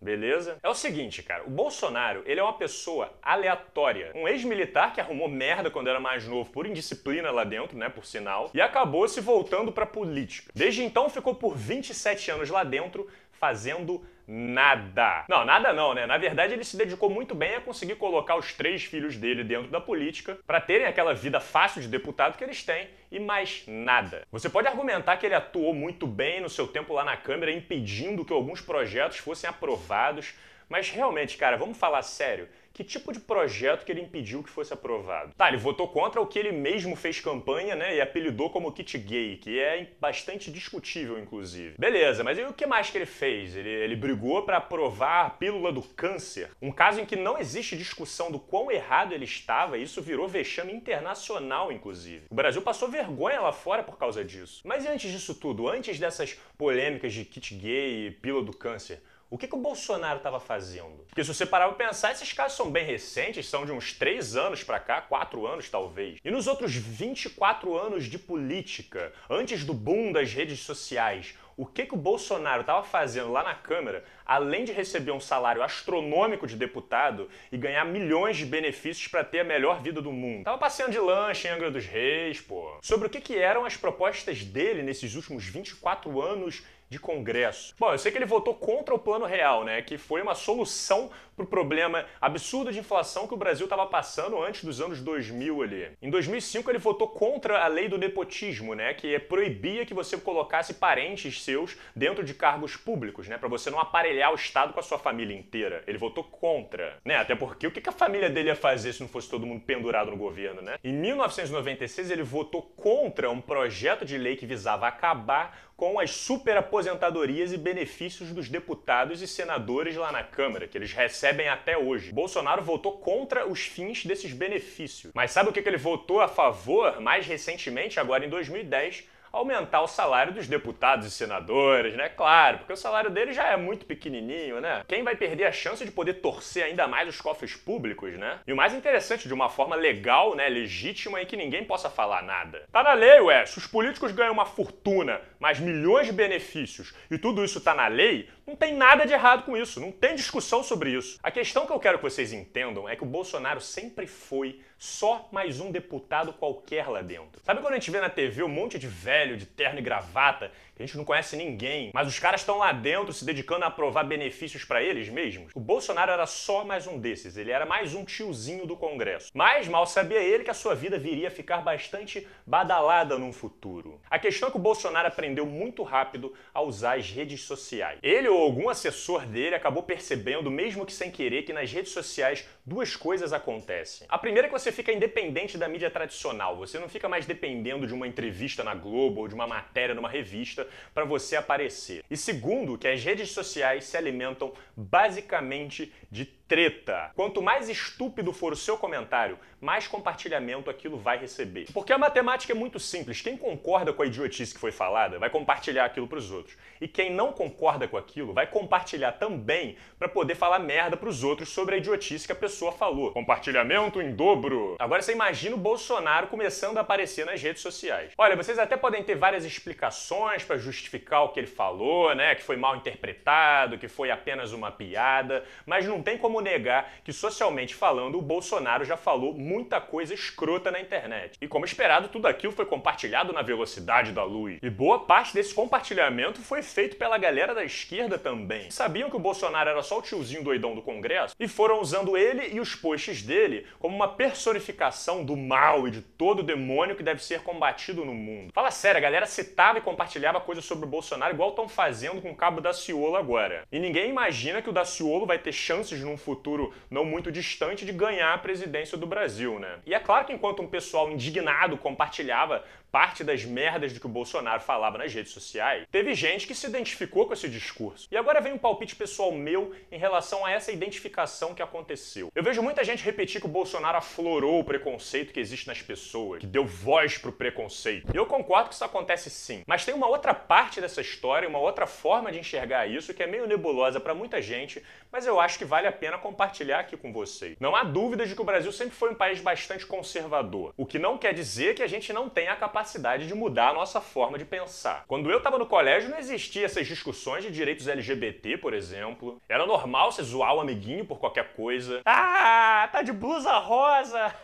Beleza? 0.03 0.59
É 0.61 0.67
o 0.67 0.73
seguinte, 0.73 1.23
cara, 1.23 1.45
o 1.45 1.49
Bolsonaro, 1.49 2.23
ele 2.25 2.37
é 2.37 2.43
uma 2.43 2.57
pessoa 2.57 3.13
aleatória. 3.21 4.11
Um 4.13 4.27
ex-militar 4.27 4.91
que 4.91 4.99
arrumou 4.99 5.29
merda 5.29 5.71
quando 5.71 5.89
era 5.89 5.99
mais 5.99 6.27
novo 6.27 6.51
por 6.51 6.65
indisciplina 6.67 7.31
lá 7.31 7.45
dentro, 7.45 7.77
né, 7.77 7.87
por 7.87 8.05
sinal, 8.05 8.51
e 8.53 8.59
acabou 8.59 9.07
se 9.07 9.21
voltando 9.21 9.71
pra 9.71 9.85
política. 9.85 10.51
Desde 10.53 10.83
então 10.83 11.09
ficou 11.09 11.33
por 11.33 11.55
27 11.55 12.31
anos 12.31 12.49
lá 12.49 12.65
dentro, 12.65 13.07
fazendo 13.33 14.03
nada. 14.27 15.25
Não, 15.27 15.45
nada 15.45 15.73
não, 15.73 15.93
né? 15.93 16.05
Na 16.05 16.17
verdade, 16.17 16.53
ele 16.53 16.63
se 16.63 16.77
dedicou 16.77 17.09
muito 17.09 17.35
bem 17.35 17.55
a 17.55 17.61
conseguir 17.61 17.95
colocar 17.95 18.35
os 18.35 18.53
três 18.53 18.83
filhos 18.83 19.17
dele 19.17 19.43
dentro 19.43 19.69
da 19.69 19.81
política 19.81 20.37
para 20.47 20.61
terem 20.61 20.87
aquela 20.87 21.13
vida 21.13 21.39
fácil 21.39 21.81
de 21.81 21.87
deputado 21.87 22.37
que 22.37 22.43
eles 22.43 22.63
têm 22.63 22.87
e 23.11 23.19
mais 23.19 23.63
nada. 23.67 24.25
Você 24.31 24.49
pode 24.49 24.67
argumentar 24.67 25.17
que 25.17 25.25
ele 25.25 25.35
atuou 25.35 25.73
muito 25.73 26.07
bem 26.07 26.41
no 26.41 26.49
seu 26.49 26.67
tempo 26.67 26.93
lá 26.93 27.03
na 27.03 27.17
Câmara, 27.17 27.51
impedindo 27.51 28.25
que 28.25 28.33
alguns 28.33 28.61
projetos 28.61 29.17
fossem 29.17 29.49
aprovados, 29.49 30.33
mas 30.73 30.89
realmente, 30.89 31.37
cara, 31.37 31.55
vamos 31.55 31.77
falar 31.77 32.01
sério 32.01 32.49
que 32.73 32.83
tipo 32.83 33.13
de 33.13 33.19
projeto 33.19 33.85
que 33.85 33.91
ele 33.91 34.01
impediu 34.01 34.41
que 34.41 34.49
fosse 34.49 34.73
aprovado. 34.73 35.31
Tá, 35.37 35.47
ele 35.47 35.57
votou 35.57 35.87
contra 35.87 36.19
o 36.19 36.25
que 36.25 36.39
ele 36.39 36.51
mesmo 36.51 36.95
fez 36.95 37.19
campanha, 37.19 37.75
né, 37.75 37.95
e 37.95 38.01
apelidou 38.01 38.49
como 38.49 38.71
kit 38.71 38.97
gay, 38.97 39.37
que 39.37 39.59
é 39.59 39.91
bastante 40.01 40.51
discutível, 40.51 41.19
inclusive. 41.19 41.75
Beleza, 41.77 42.23
mas 42.23 42.39
e 42.39 42.43
o 42.43 42.51
que 42.51 42.65
mais 42.65 42.89
que 42.89 42.97
ele 42.97 43.05
fez? 43.05 43.55
Ele, 43.55 43.69
ele 43.69 43.95
brigou 43.95 44.41
para 44.41 44.57
aprovar 44.57 45.27
a 45.27 45.29
pílula 45.29 45.71
do 45.71 45.83
câncer, 45.83 46.49
um 46.59 46.71
caso 46.71 46.99
em 46.99 47.05
que 47.05 47.15
não 47.15 47.37
existe 47.37 47.77
discussão 47.77 48.31
do 48.31 48.39
quão 48.39 48.71
errado 48.71 49.13
ele 49.13 49.25
estava, 49.25 49.77
e 49.77 49.83
isso 49.83 50.01
virou 50.01 50.27
vexame 50.27 50.73
internacional, 50.73 51.71
inclusive. 51.71 52.25
O 52.31 52.35
Brasil 52.35 52.63
passou 52.63 52.89
vergonha 52.89 53.39
lá 53.39 53.53
fora 53.53 53.83
por 53.83 53.99
causa 53.99 54.25
disso. 54.25 54.63
Mas 54.65 54.83
e 54.83 54.87
antes 54.87 55.11
disso 55.11 55.35
tudo, 55.35 55.69
antes 55.69 55.99
dessas 55.99 56.33
polêmicas 56.57 57.13
de 57.13 57.23
kit 57.23 57.53
gay 57.53 58.07
e 58.07 58.11
pílula 58.11 58.43
do 58.43 58.57
câncer, 58.57 58.99
o 59.33 59.37
que, 59.37 59.47
que 59.47 59.55
o 59.55 59.59
Bolsonaro 59.59 60.17
estava 60.17 60.39
fazendo? 60.39 61.05
Porque 61.07 61.23
se 61.23 61.33
você 61.33 61.43
parar 61.43 61.67
para 61.69 61.87
pensar, 61.87 62.11
esses 62.11 62.31
casos 62.31 62.55
são 62.55 62.69
bem 62.69 62.85
recentes, 62.85 63.49
são 63.49 63.65
de 63.65 63.71
uns 63.71 63.91
3 63.91 64.35
anos 64.35 64.63
para 64.63 64.79
cá, 64.79 65.01
4 65.01 65.47
anos 65.47 65.67
talvez. 65.71 66.19
E 66.23 66.29
nos 66.29 66.45
outros 66.45 66.75
24 66.75 67.75
anos 67.75 68.05
de 68.05 68.19
política, 68.19 69.11
antes 69.27 69.65
do 69.65 69.73
boom 69.73 70.11
das 70.11 70.31
redes 70.31 70.59
sociais, 70.59 71.33
o 71.57 71.65
que, 71.65 71.85
que 71.85 71.95
o 71.95 71.97
Bolsonaro 71.97 72.61
estava 72.61 72.83
fazendo 72.83 73.31
lá 73.31 73.43
na 73.43 73.55
Câmara, 73.55 74.03
além 74.23 74.65
de 74.65 74.71
receber 74.71 75.11
um 75.11 75.19
salário 75.19 75.63
astronômico 75.63 76.45
de 76.45 76.55
deputado 76.55 77.27
e 77.51 77.57
ganhar 77.57 77.85
milhões 77.85 78.37
de 78.37 78.45
benefícios 78.45 79.07
para 79.07 79.23
ter 79.23 79.39
a 79.39 79.43
melhor 79.43 79.81
vida 79.81 79.99
do 79.99 80.11
mundo. 80.11 80.43
Tava 80.43 80.59
passeando 80.59 80.91
de 80.91 80.99
lanche 80.99 81.47
em 81.47 81.51
Angra 81.51 81.71
dos 81.71 81.85
Reis, 81.85 82.39
pô. 82.39 82.77
Sobre 82.81 83.07
o 83.07 83.09
que, 83.09 83.19
que 83.21 83.37
eram 83.37 83.65
as 83.65 83.77
propostas 83.77 84.43
dele 84.43 84.83
nesses 84.83 85.15
últimos 85.15 85.45
24 85.45 86.21
anos 86.21 86.63
de 86.93 86.99
Congresso. 86.99 87.73
Bom, 87.79 87.91
eu 87.91 87.97
sei 87.97 88.11
que 88.11 88.17
ele 88.17 88.25
votou 88.25 88.53
contra 88.53 88.93
o 88.93 88.99
Plano 88.99 89.25
Real, 89.25 89.63
né, 89.65 89.81
que 89.81 89.97
foi 89.97 90.21
uma 90.21 90.35
solução 90.35 91.09
para 91.35 91.43
o 91.43 91.47
problema 91.47 92.05
absurdo 92.19 92.71
de 92.71 92.79
inflação 92.79 93.27
que 93.27 93.33
o 93.33 93.37
Brasil 93.37 93.65
estava 93.65 93.85
passando 93.85 94.41
antes 94.41 94.63
dos 94.63 94.79
anos 94.79 95.01
2000 95.01 95.61
ali. 95.61 95.91
Em 96.01 96.09
2005 96.09 96.69
ele 96.69 96.79
votou 96.79 97.07
contra 97.07 97.63
a 97.63 97.67
lei 97.67 97.87
do 97.87 97.97
nepotismo, 97.97 98.73
né, 98.73 98.93
que 98.93 99.17
proibia 99.19 99.85
que 99.85 99.93
você 99.93 100.17
colocasse 100.17 100.75
parentes 100.75 101.43
seus 101.43 101.77
dentro 101.95 102.23
de 102.23 102.33
cargos 102.33 102.75
públicos, 102.75 103.27
né, 103.27 103.37
para 103.37 103.49
você 103.49 103.69
não 103.69 103.79
aparelhar 103.79 104.31
o 104.31 104.35
Estado 104.35 104.73
com 104.73 104.79
a 104.79 104.83
sua 104.83 104.99
família 104.99 105.35
inteira. 105.35 105.83
Ele 105.87 105.97
votou 105.97 106.23
contra, 106.23 106.97
né, 107.03 107.15
até 107.15 107.35
porque 107.35 107.67
o 107.67 107.71
que 107.71 107.89
a 107.89 107.91
família 107.91 108.29
dele 108.29 108.49
ia 108.49 108.55
fazer 108.55 108.93
se 108.93 109.01
não 109.01 109.09
fosse 109.09 109.29
todo 109.29 109.45
mundo 109.45 109.61
pendurado 109.61 110.11
no 110.11 110.17
governo, 110.17 110.61
né? 110.61 110.77
Em 110.83 110.93
1996 110.93 112.11
ele 112.11 112.23
votou 112.23 112.61
contra 112.61 113.29
um 113.29 113.41
projeto 113.41 114.05
de 114.05 114.17
lei 114.17 114.35
que 114.35 114.45
visava 114.45 114.87
acabar 114.87 115.57
com 115.75 115.99
as 115.99 116.11
superaposentadorias 116.11 117.51
e 117.51 117.57
benefícios 117.57 118.29
dos 118.29 118.47
deputados 118.47 119.21
e 119.21 119.27
senadores 119.27 119.95
lá 119.95 120.11
na 120.11 120.23
Câmara, 120.23 120.67
que 120.67 120.77
eles 120.77 120.93
recebem 120.93 121.22
até 121.29 121.77
hoje. 121.77 122.11
Bolsonaro 122.11 122.61
votou 122.61 122.97
contra 122.97 123.47
os 123.47 123.61
fins 123.61 124.05
desses 124.05 124.33
benefícios. 124.33 125.11
Mas 125.13 125.31
sabe 125.31 125.49
o 125.49 125.53
que 125.53 125.59
ele 125.59 125.77
votou 125.77 126.21
a 126.21 126.27
favor 126.27 126.99
mais 126.99 127.25
recentemente, 127.25 127.99
agora 127.99 128.25
em 128.25 128.29
2010? 128.29 129.13
aumentar 129.33 129.81
o 129.81 129.87
salário 129.87 130.31
dos 130.31 130.47
deputados 130.47 131.07
e 131.07 131.11
senadores, 131.11 131.95
né? 131.95 132.07
Claro, 132.07 132.59
porque 132.59 132.73
o 132.73 132.77
salário 132.77 133.09
deles 133.09 133.35
já 133.35 133.47
é 133.47 133.57
muito 133.57 133.83
pequenininho, 133.83 134.61
né? 134.61 134.83
Quem 134.87 135.03
vai 135.03 135.15
perder 135.15 135.45
a 135.45 135.51
chance 135.51 135.83
de 135.83 135.89
poder 135.89 136.15
torcer 136.15 136.63
ainda 136.63 136.87
mais 136.87 137.09
os 137.09 137.19
cofres 137.19 137.55
públicos, 137.55 138.13
né? 138.13 138.39
E 138.45 138.53
o 138.53 138.55
mais 138.55 138.75
interessante, 138.75 139.27
de 139.27 139.33
uma 139.33 139.49
forma 139.49 139.75
legal, 139.75 140.35
né, 140.35 140.47
legítima 140.47 141.19
e 141.19 141.25
que 141.25 141.35
ninguém 141.35 141.65
possa 141.65 141.89
falar 141.89 142.21
nada. 142.21 142.63
Tá 142.71 142.83
na 142.83 142.93
lei, 142.93 143.19
ué. 143.21 143.43
Se 143.47 143.57
os 143.57 143.65
políticos 143.65 144.11
ganham 144.11 144.33
uma 144.33 144.45
fortuna, 144.45 145.19
mais 145.39 145.59
milhões 145.59 146.05
de 146.05 146.13
benefícios 146.13 146.93
e 147.09 147.17
tudo 147.17 147.43
isso 147.43 147.59
tá 147.59 147.73
na 147.73 147.87
lei, 147.87 148.29
não 148.45 148.55
tem 148.55 148.75
nada 148.75 149.05
de 149.05 149.13
errado 149.13 149.43
com 149.43 149.55
isso, 149.55 149.79
não 149.79 149.91
tem 149.91 150.15
discussão 150.15 150.61
sobre 150.63 150.91
isso. 150.91 151.19
A 151.23 151.31
questão 151.31 151.65
que 151.65 151.71
eu 151.71 151.79
quero 151.79 151.97
que 151.97 152.03
vocês 152.03 152.33
entendam 152.33 152.87
é 152.87 152.95
que 152.95 153.03
o 153.03 153.07
Bolsonaro 153.07 153.61
sempre 153.61 154.05
foi 154.05 154.61
só 154.77 155.29
mais 155.31 155.59
um 155.59 155.71
deputado 155.71 156.33
qualquer 156.33 156.87
lá 156.89 157.01
dentro. 157.01 157.41
Sabe 157.43 157.61
quando 157.61 157.73
a 157.73 157.77
gente 157.77 157.89
vê 157.89 158.01
na 158.01 158.09
TV 158.09 158.43
um 158.43 158.49
monte 158.49 158.77
de 158.77 158.87
velho 158.87 159.37
de 159.37 159.45
terno 159.45 159.79
e 159.79 159.81
gravata 159.81 160.51
que 160.75 160.81
a 160.81 160.85
gente 160.85 160.97
não 160.97 161.05
conhece 161.05 161.35
ninguém, 161.35 161.91
mas 161.93 162.07
os 162.07 162.17
caras 162.17 162.41
estão 162.41 162.57
lá 162.57 162.71
dentro 162.71 163.13
se 163.13 163.23
dedicando 163.23 163.63
a 163.63 163.67
aprovar 163.67 164.03
benefícios 164.03 164.65
para 164.65 164.81
eles 164.81 165.07
mesmos. 165.09 165.51
O 165.53 165.59
Bolsonaro 165.59 166.11
era 166.11 166.25
só 166.25 166.65
mais 166.65 166.87
um 166.87 166.97
desses, 166.99 167.37
ele 167.37 167.51
era 167.51 167.65
mais 167.65 167.93
um 167.93 168.03
tiozinho 168.03 168.65
do 168.65 168.75
Congresso. 168.75 169.29
Mas 169.33 169.67
mal 169.67 169.85
sabia 169.85 170.21
ele 170.21 170.43
que 170.43 170.49
a 170.49 170.55
sua 170.55 170.73
vida 170.73 170.97
viria 170.97 171.27
a 171.27 171.31
ficar 171.31 171.61
bastante 171.61 172.27
badalada 172.45 173.17
num 173.17 173.31
futuro. 173.31 174.01
A 174.09 174.17
questão 174.17 174.49
é 174.49 174.51
que 174.51 174.57
o 174.57 174.61
Bolsonaro 174.61 175.07
aprendeu 175.07 175.45
muito 175.45 175.83
rápido 175.83 176.33
a 176.53 176.61
usar 176.61 176.97
as 176.97 177.09
redes 177.09 177.41
sociais. 177.41 177.99
Ele 178.01 178.27
ou 178.27 178.41
algum 178.41 178.69
assessor 178.69 179.25
dele 179.25 179.55
acabou 179.55 179.83
percebendo, 179.83 180.49
mesmo 180.49 180.85
que 180.85 180.93
sem 180.93 181.11
querer, 181.11 181.43
que 181.43 181.53
nas 181.53 181.71
redes 181.71 181.91
sociais 181.91 182.47
duas 182.65 182.95
coisas 182.95 183.31
acontecem. 183.31 184.07
A 184.09 184.17
primeira 184.17 184.47
é 184.47 184.49
que 184.49 184.57
você 184.57 184.71
fica 184.71 184.91
independente 184.91 185.57
da 185.57 185.67
mídia 185.67 185.91
tradicional, 185.91 186.57
você 186.57 186.79
não 186.79 186.89
fica 186.89 187.07
mais 187.07 187.25
dependendo 187.25 187.85
de 187.85 187.93
uma 187.93 188.07
entrevista 188.07 188.63
na 188.63 188.73
Globo 188.73 189.21
ou 189.21 189.27
de 189.27 189.35
uma 189.35 189.45
matéria 189.45 189.93
numa 189.93 190.09
revista 190.09 190.62
para 190.93 191.05
você 191.05 191.35
aparecer. 191.35 192.03
E 192.09 192.17
segundo, 192.17 192.77
que 192.77 192.87
as 192.87 193.03
redes 193.03 193.31
sociais 193.31 193.85
se 193.85 193.97
alimentam 193.97 194.53
basicamente 194.75 195.91
de 196.11 196.25
treta. 196.53 197.09
Quanto 197.15 197.41
mais 197.41 197.67
estúpido 197.67 198.31
for 198.31 198.53
o 198.53 198.55
seu 198.55 198.77
comentário, 198.77 199.39
mais 199.59 199.87
compartilhamento 199.87 200.69
aquilo 200.69 200.97
vai 200.97 201.17
receber. 201.17 201.65
Porque 201.73 201.91
a 201.91 201.97
matemática 201.97 202.53
é 202.53 202.55
muito 202.55 202.79
simples. 202.79 203.21
Quem 203.21 203.35
concorda 203.35 203.91
com 203.91 204.03
a 204.03 204.05
idiotice 204.05 204.53
que 204.53 204.59
foi 204.59 204.71
falada 204.71 205.17
vai 205.17 205.31
compartilhar 205.31 205.85
aquilo 205.85 206.07
para 206.07 206.19
os 206.19 206.29
outros. 206.29 206.55
E 206.79 206.87
quem 206.87 207.11
não 207.11 207.31
concorda 207.31 207.87
com 207.87 207.97
aquilo 207.97 208.33
vai 208.33 208.45
compartilhar 208.45 209.13
também 209.13 209.77
para 209.97 210.07
poder 210.07 210.35
falar 210.35 210.59
merda 210.59 210.95
para 210.95 211.09
os 211.09 211.23
outros 211.23 211.49
sobre 211.49 211.73
a 211.73 211.77
idiotice 211.79 212.27
que 212.27 212.33
a 212.33 212.35
pessoa 212.35 212.71
falou. 212.71 213.11
Compartilhamento 213.13 213.99
em 213.99 214.13
dobro. 214.13 214.75
Agora 214.77 215.01
você 215.01 215.13
imagina 215.13 215.55
o 215.55 215.59
Bolsonaro 215.59 216.27
começando 216.27 216.77
a 216.77 216.81
aparecer 216.81 217.25
nas 217.25 217.41
redes 217.41 217.63
sociais. 217.63 218.11
Olha, 218.15 218.35
vocês 218.35 218.59
até 218.59 218.77
podem 218.77 219.01
ter 219.01 219.15
várias 219.15 219.43
explicações 219.43 220.43
para 220.43 220.57
justificar 220.57 221.23
o 221.23 221.29
que 221.29 221.39
ele 221.39 221.47
falou, 221.47 222.13
né? 222.13 222.35
Que 222.35 222.43
foi 222.43 222.57
mal 222.57 222.75
interpretado, 222.75 223.79
que 223.79 223.87
foi 223.87 224.11
apenas 224.11 224.51
uma 224.51 224.71
piada, 224.71 225.43
mas 225.65 225.87
não 225.87 226.03
tem 226.03 226.17
como 226.17 226.42
negar 226.43 226.91
que, 227.03 227.11
socialmente 227.11 227.73
falando, 227.73 228.19
o 228.19 228.21
Bolsonaro 228.21 228.85
já 228.85 228.95
falou 228.95 229.33
muita 229.33 229.81
coisa 229.81 230.13
escrota 230.13 230.69
na 230.69 230.79
internet. 230.79 231.37
E 231.41 231.47
como 231.47 231.65
esperado, 231.65 232.09
tudo 232.09 232.27
aquilo 232.27 232.53
foi 232.53 232.65
compartilhado 232.65 233.33
na 233.33 233.41
velocidade 233.41 234.11
da 234.11 234.23
luz. 234.23 234.59
E 234.61 234.69
boa 234.69 234.99
parte 234.99 235.33
desse 235.33 235.53
compartilhamento 235.53 236.41
foi 236.41 236.61
feito 236.61 236.97
pela 236.97 237.17
galera 237.17 237.55
da 237.55 237.63
esquerda 237.63 238.19
também. 238.19 238.69
Sabiam 238.69 239.09
que 239.09 239.15
o 239.15 239.19
Bolsonaro 239.19 239.69
era 239.69 239.81
só 239.81 239.99
o 239.99 240.01
tiozinho 240.01 240.43
doidão 240.43 240.75
do 240.75 240.81
Congresso 240.81 241.35
e 241.39 241.47
foram 241.47 241.79
usando 241.79 242.17
ele 242.17 242.53
e 242.53 242.59
os 242.59 242.75
posts 242.75 243.23
dele 243.23 243.65
como 243.79 243.95
uma 243.95 244.07
personificação 244.07 245.23
do 245.23 245.35
mal 245.37 245.87
e 245.87 245.91
de 245.91 246.01
todo 246.01 246.43
demônio 246.43 246.95
que 246.95 247.03
deve 247.03 247.23
ser 247.23 247.41
combatido 247.41 248.03
no 248.03 248.13
mundo. 248.13 248.51
Fala 248.53 248.71
sério, 248.71 248.97
a 248.97 249.01
galera 249.01 249.25
citava 249.25 249.77
e 249.77 249.81
compartilhava 249.81 250.41
coisas 250.41 250.65
sobre 250.65 250.85
o 250.85 250.89
Bolsonaro 250.89 251.33
igual 251.33 251.49
estão 251.49 251.67
fazendo 251.67 252.21
com 252.21 252.31
o 252.31 252.35
cabo 252.35 252.61
da 252.61 252.73
Ciolo 252.73 253.15
agora. 253.15 253.63
E 253.71 253.79
ninguém 253.79 254.09
imagina 254.09 254.61
que 254.61 254.69
o 254.69 254.73
Daciolo 254.73 255.25
vai 255.25 255.37
ter 255.37 255.51
chances 255.51 256.01
num 256.01 256.17
futuro 256.23 256.73
não 256.89 257.05
muito 257.05 257.31
distante 257.31 257.85
de 257.85 257.91
ganhar 257.91 258.33
a 258.33 258.37
presidência 258.37 258.97
do 258.97 259.05
Brasil, 259.05 259.59
né? 259.59 259.79
E 259.85 259.93
é 259.93 259.99
claro 259.99 260.25
que 260.25 260.33
enquanto 260.33 260.61
um 260.61 260.67
pessoal 260.67 261.11
indignado 261.11 261.77
compartilhava 261.77 262.63
parte 262.93 263.23
das 263.23 263.43
merdas 263.43 263.91
do 263.91 263.99
que 263.99 264.05
o 264.05 264.09
Bolsonaro 264.09 264.61
falava 264.61 264.99
nas 264.99 265.11
redes 265.11 265.31
sociais, 265.31 265.87
teve 265.91 266.13
gente 266.13 266.45
que 266.45 266.53
se 266.53 266.67
identificou 266.67 267.25
com 267.25 267.33
esse 267.33 267.49
discurso. 267.49 268.07
E 268.11 268.15
agora 268.15 268.39
vem 268.39 268.53
um 268.53 268.57
palpite 268.59 268.95
pessoal 268.95 269.31
meu 269.31 269.73
em 269.91 269.97
relação 269.97 270.45
a 270.45 270.51
essa 270.51 270.71
identificação 270.71 271.55
que 271.55 271.63
aconteceu. 271.63 272.31
Eu 272.35 272.43
vejo 272.43 272.61
muita 272.61 272.83
gente 272.83 273.03
repetir 273.03 273.41
que 273.41 273.47
o 273.47 273.49
Bolsonaro 273.49 273.97
aflorou 273.97 274.59
o 274.59 274.63
preconceito 274.63 275.33
que 275.33 275.39
existe 275.39 275.65
nas 275.67 275.81
pessoas, 275.81 276.41
que 276.41 276.45
deu 276.45 276.67
voz 276.67 277.17
pro 277.17 277.31
preconceito. 277.31 278.13
E 278.13 278.15
eu 278.15 278.27
concordo 278.27 278.69
que 278.69 278.75
isso 278.75 278.85
acontece 278.85 279.27
sim. 279.31 279.63
Mas 279.65 279.83
tem 279.83 279.95
uma 279.95 280.07
outra 280.07 280.35
parte 280.35 280.79
dessa 280.79 281.01
história, 281.01 281.49
uma 281.49 281.57
outra 281.57 281.87
forma 281.87 282.31
de 282.31 282.37
enxergar 282.37 282.85
isso 282.85 283.11
que 283.11 283.23
é 283.23 283.27
meio 283.27 283.47
nebulosa 283.47 283.99
para 283.99 284.13
muita 284.13 284.39
gente, 284.39 284.83
mas 285.11 285.25
eu 285.25 285.39
acho 285.39 285.57
que 285.57 285.65
vale 285.65 285.87
a 285.87 285.91
pena 285.91 286.19
compartilhar 286.19 286.81
aqui 286.81 286.95
com 286.95 287.11
vocês. 287.11 287.57
Não 287.59 287.75
há 287.75 287.83
dúvida 287.83 288.27
de 288.27 288.35
que 288.35 288.41
o 288.41 288.45
Brasil 288.45 288.71
sempre 288.71 288.93
foi 288.93 289.09
um 289.09 289.15
país 289.15 289.41
bastante 289.41 289.83
conservador, 289.83 290.75
o 290.77 290.85
que 290.85 290.99
não 290.99 291.17
quer 291.17 291.33
dizer 291.33 291.73
que 291.73 291.81
a 291.81 291.87
gente 291.87 292.13
não 292.13 292.29
tenha 292.29 292.51
a 292.51 292.55
capacidade 292.55 292.82
capacidade 292.83 293.25
de 293.25 293.33
mudar 293.33 293.69
a 293.69 293.73
nossa 293.73 294.01
forma 294.01 294.37
de 294.37 294.43
pensar. 294.43 295.05
Quando 295.07 295.31
eu 295.31 295.37
estava 295.37 295.57
no 295.57 295.65
colégio, 295.65 296.09
não 296.09 296.17
existia 296.17 296.65
essas 296.65 296.85
discussões 296.85 297.43
de 297.43 297.49
direitos 297.49 297.87
LGBT, 297.87 298.57
por 298.57 298.73
exemplo. 298.73 299.41
Era 299.47 299.65
normal 299.65 300.11
você 300.11 300.21
zoar 300.21 300.53
o 300.53 300.59
amiguinho 300.59 301.05
por 301.05 301.17
qualquer 301.17 301.53
coisa. 301.53 302.01
Ah, 302.05 302.89
tá 302.91 303.01
de 303.01 303.13
blusa 303.13 303.53
rosa! 303.53 304.35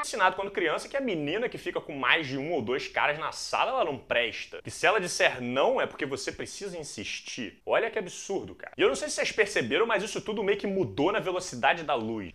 Ensinado 0.00 0.34
quando 0.34 0.50
criança 0.50 0.88
que 0.88 0.96
a 0.96 1.00
menina 1.00 1.48
que 1.48 1.58
fica 1.58 1.80
com 1.80 1.94
mais 1.94 2.26
de 2.26 2.36
um 2.36 2.52
ou 2.52 2.60
dois 2.60 2.88
caras 2.88 3.18
na 3.18 3.30
sala, 3.30 3.70
ela 3.70 3.84
não 3.84 3.96
presta. 3.96 4.60
Que 4.62 4.70
se 4.70 4.84
ela 4.84 5.00
disser 5.00 5.40
não, 5.40 5.80
é 5.80 5.86
porque 5.86 6.04
você 6.04 6.32
precisa 6.32 6.76
insistir. 6.76 7.60
Olha 7.64 7.90
que 7.90 7.98
absurdo, 7.98 8.54
cara. 8.54 8.72
E 8.76 8.82
eu 8.82 8.88
não 8.88 8.96
sei 8.96 9.08
se 9.08 9.14
vocês 9.14 9.30
perceberam, 9.30 9.86
mas 9.86 10.02
isso 10.02 10.20
tudo 10.20 10.42
meio 10.42 10.58
que 10.58 10.66
mudou 10.66 11.12
na 11.12 11.20
velocidade 11.20 11.84
da 11.84 11.94
luz. 11.94 12.32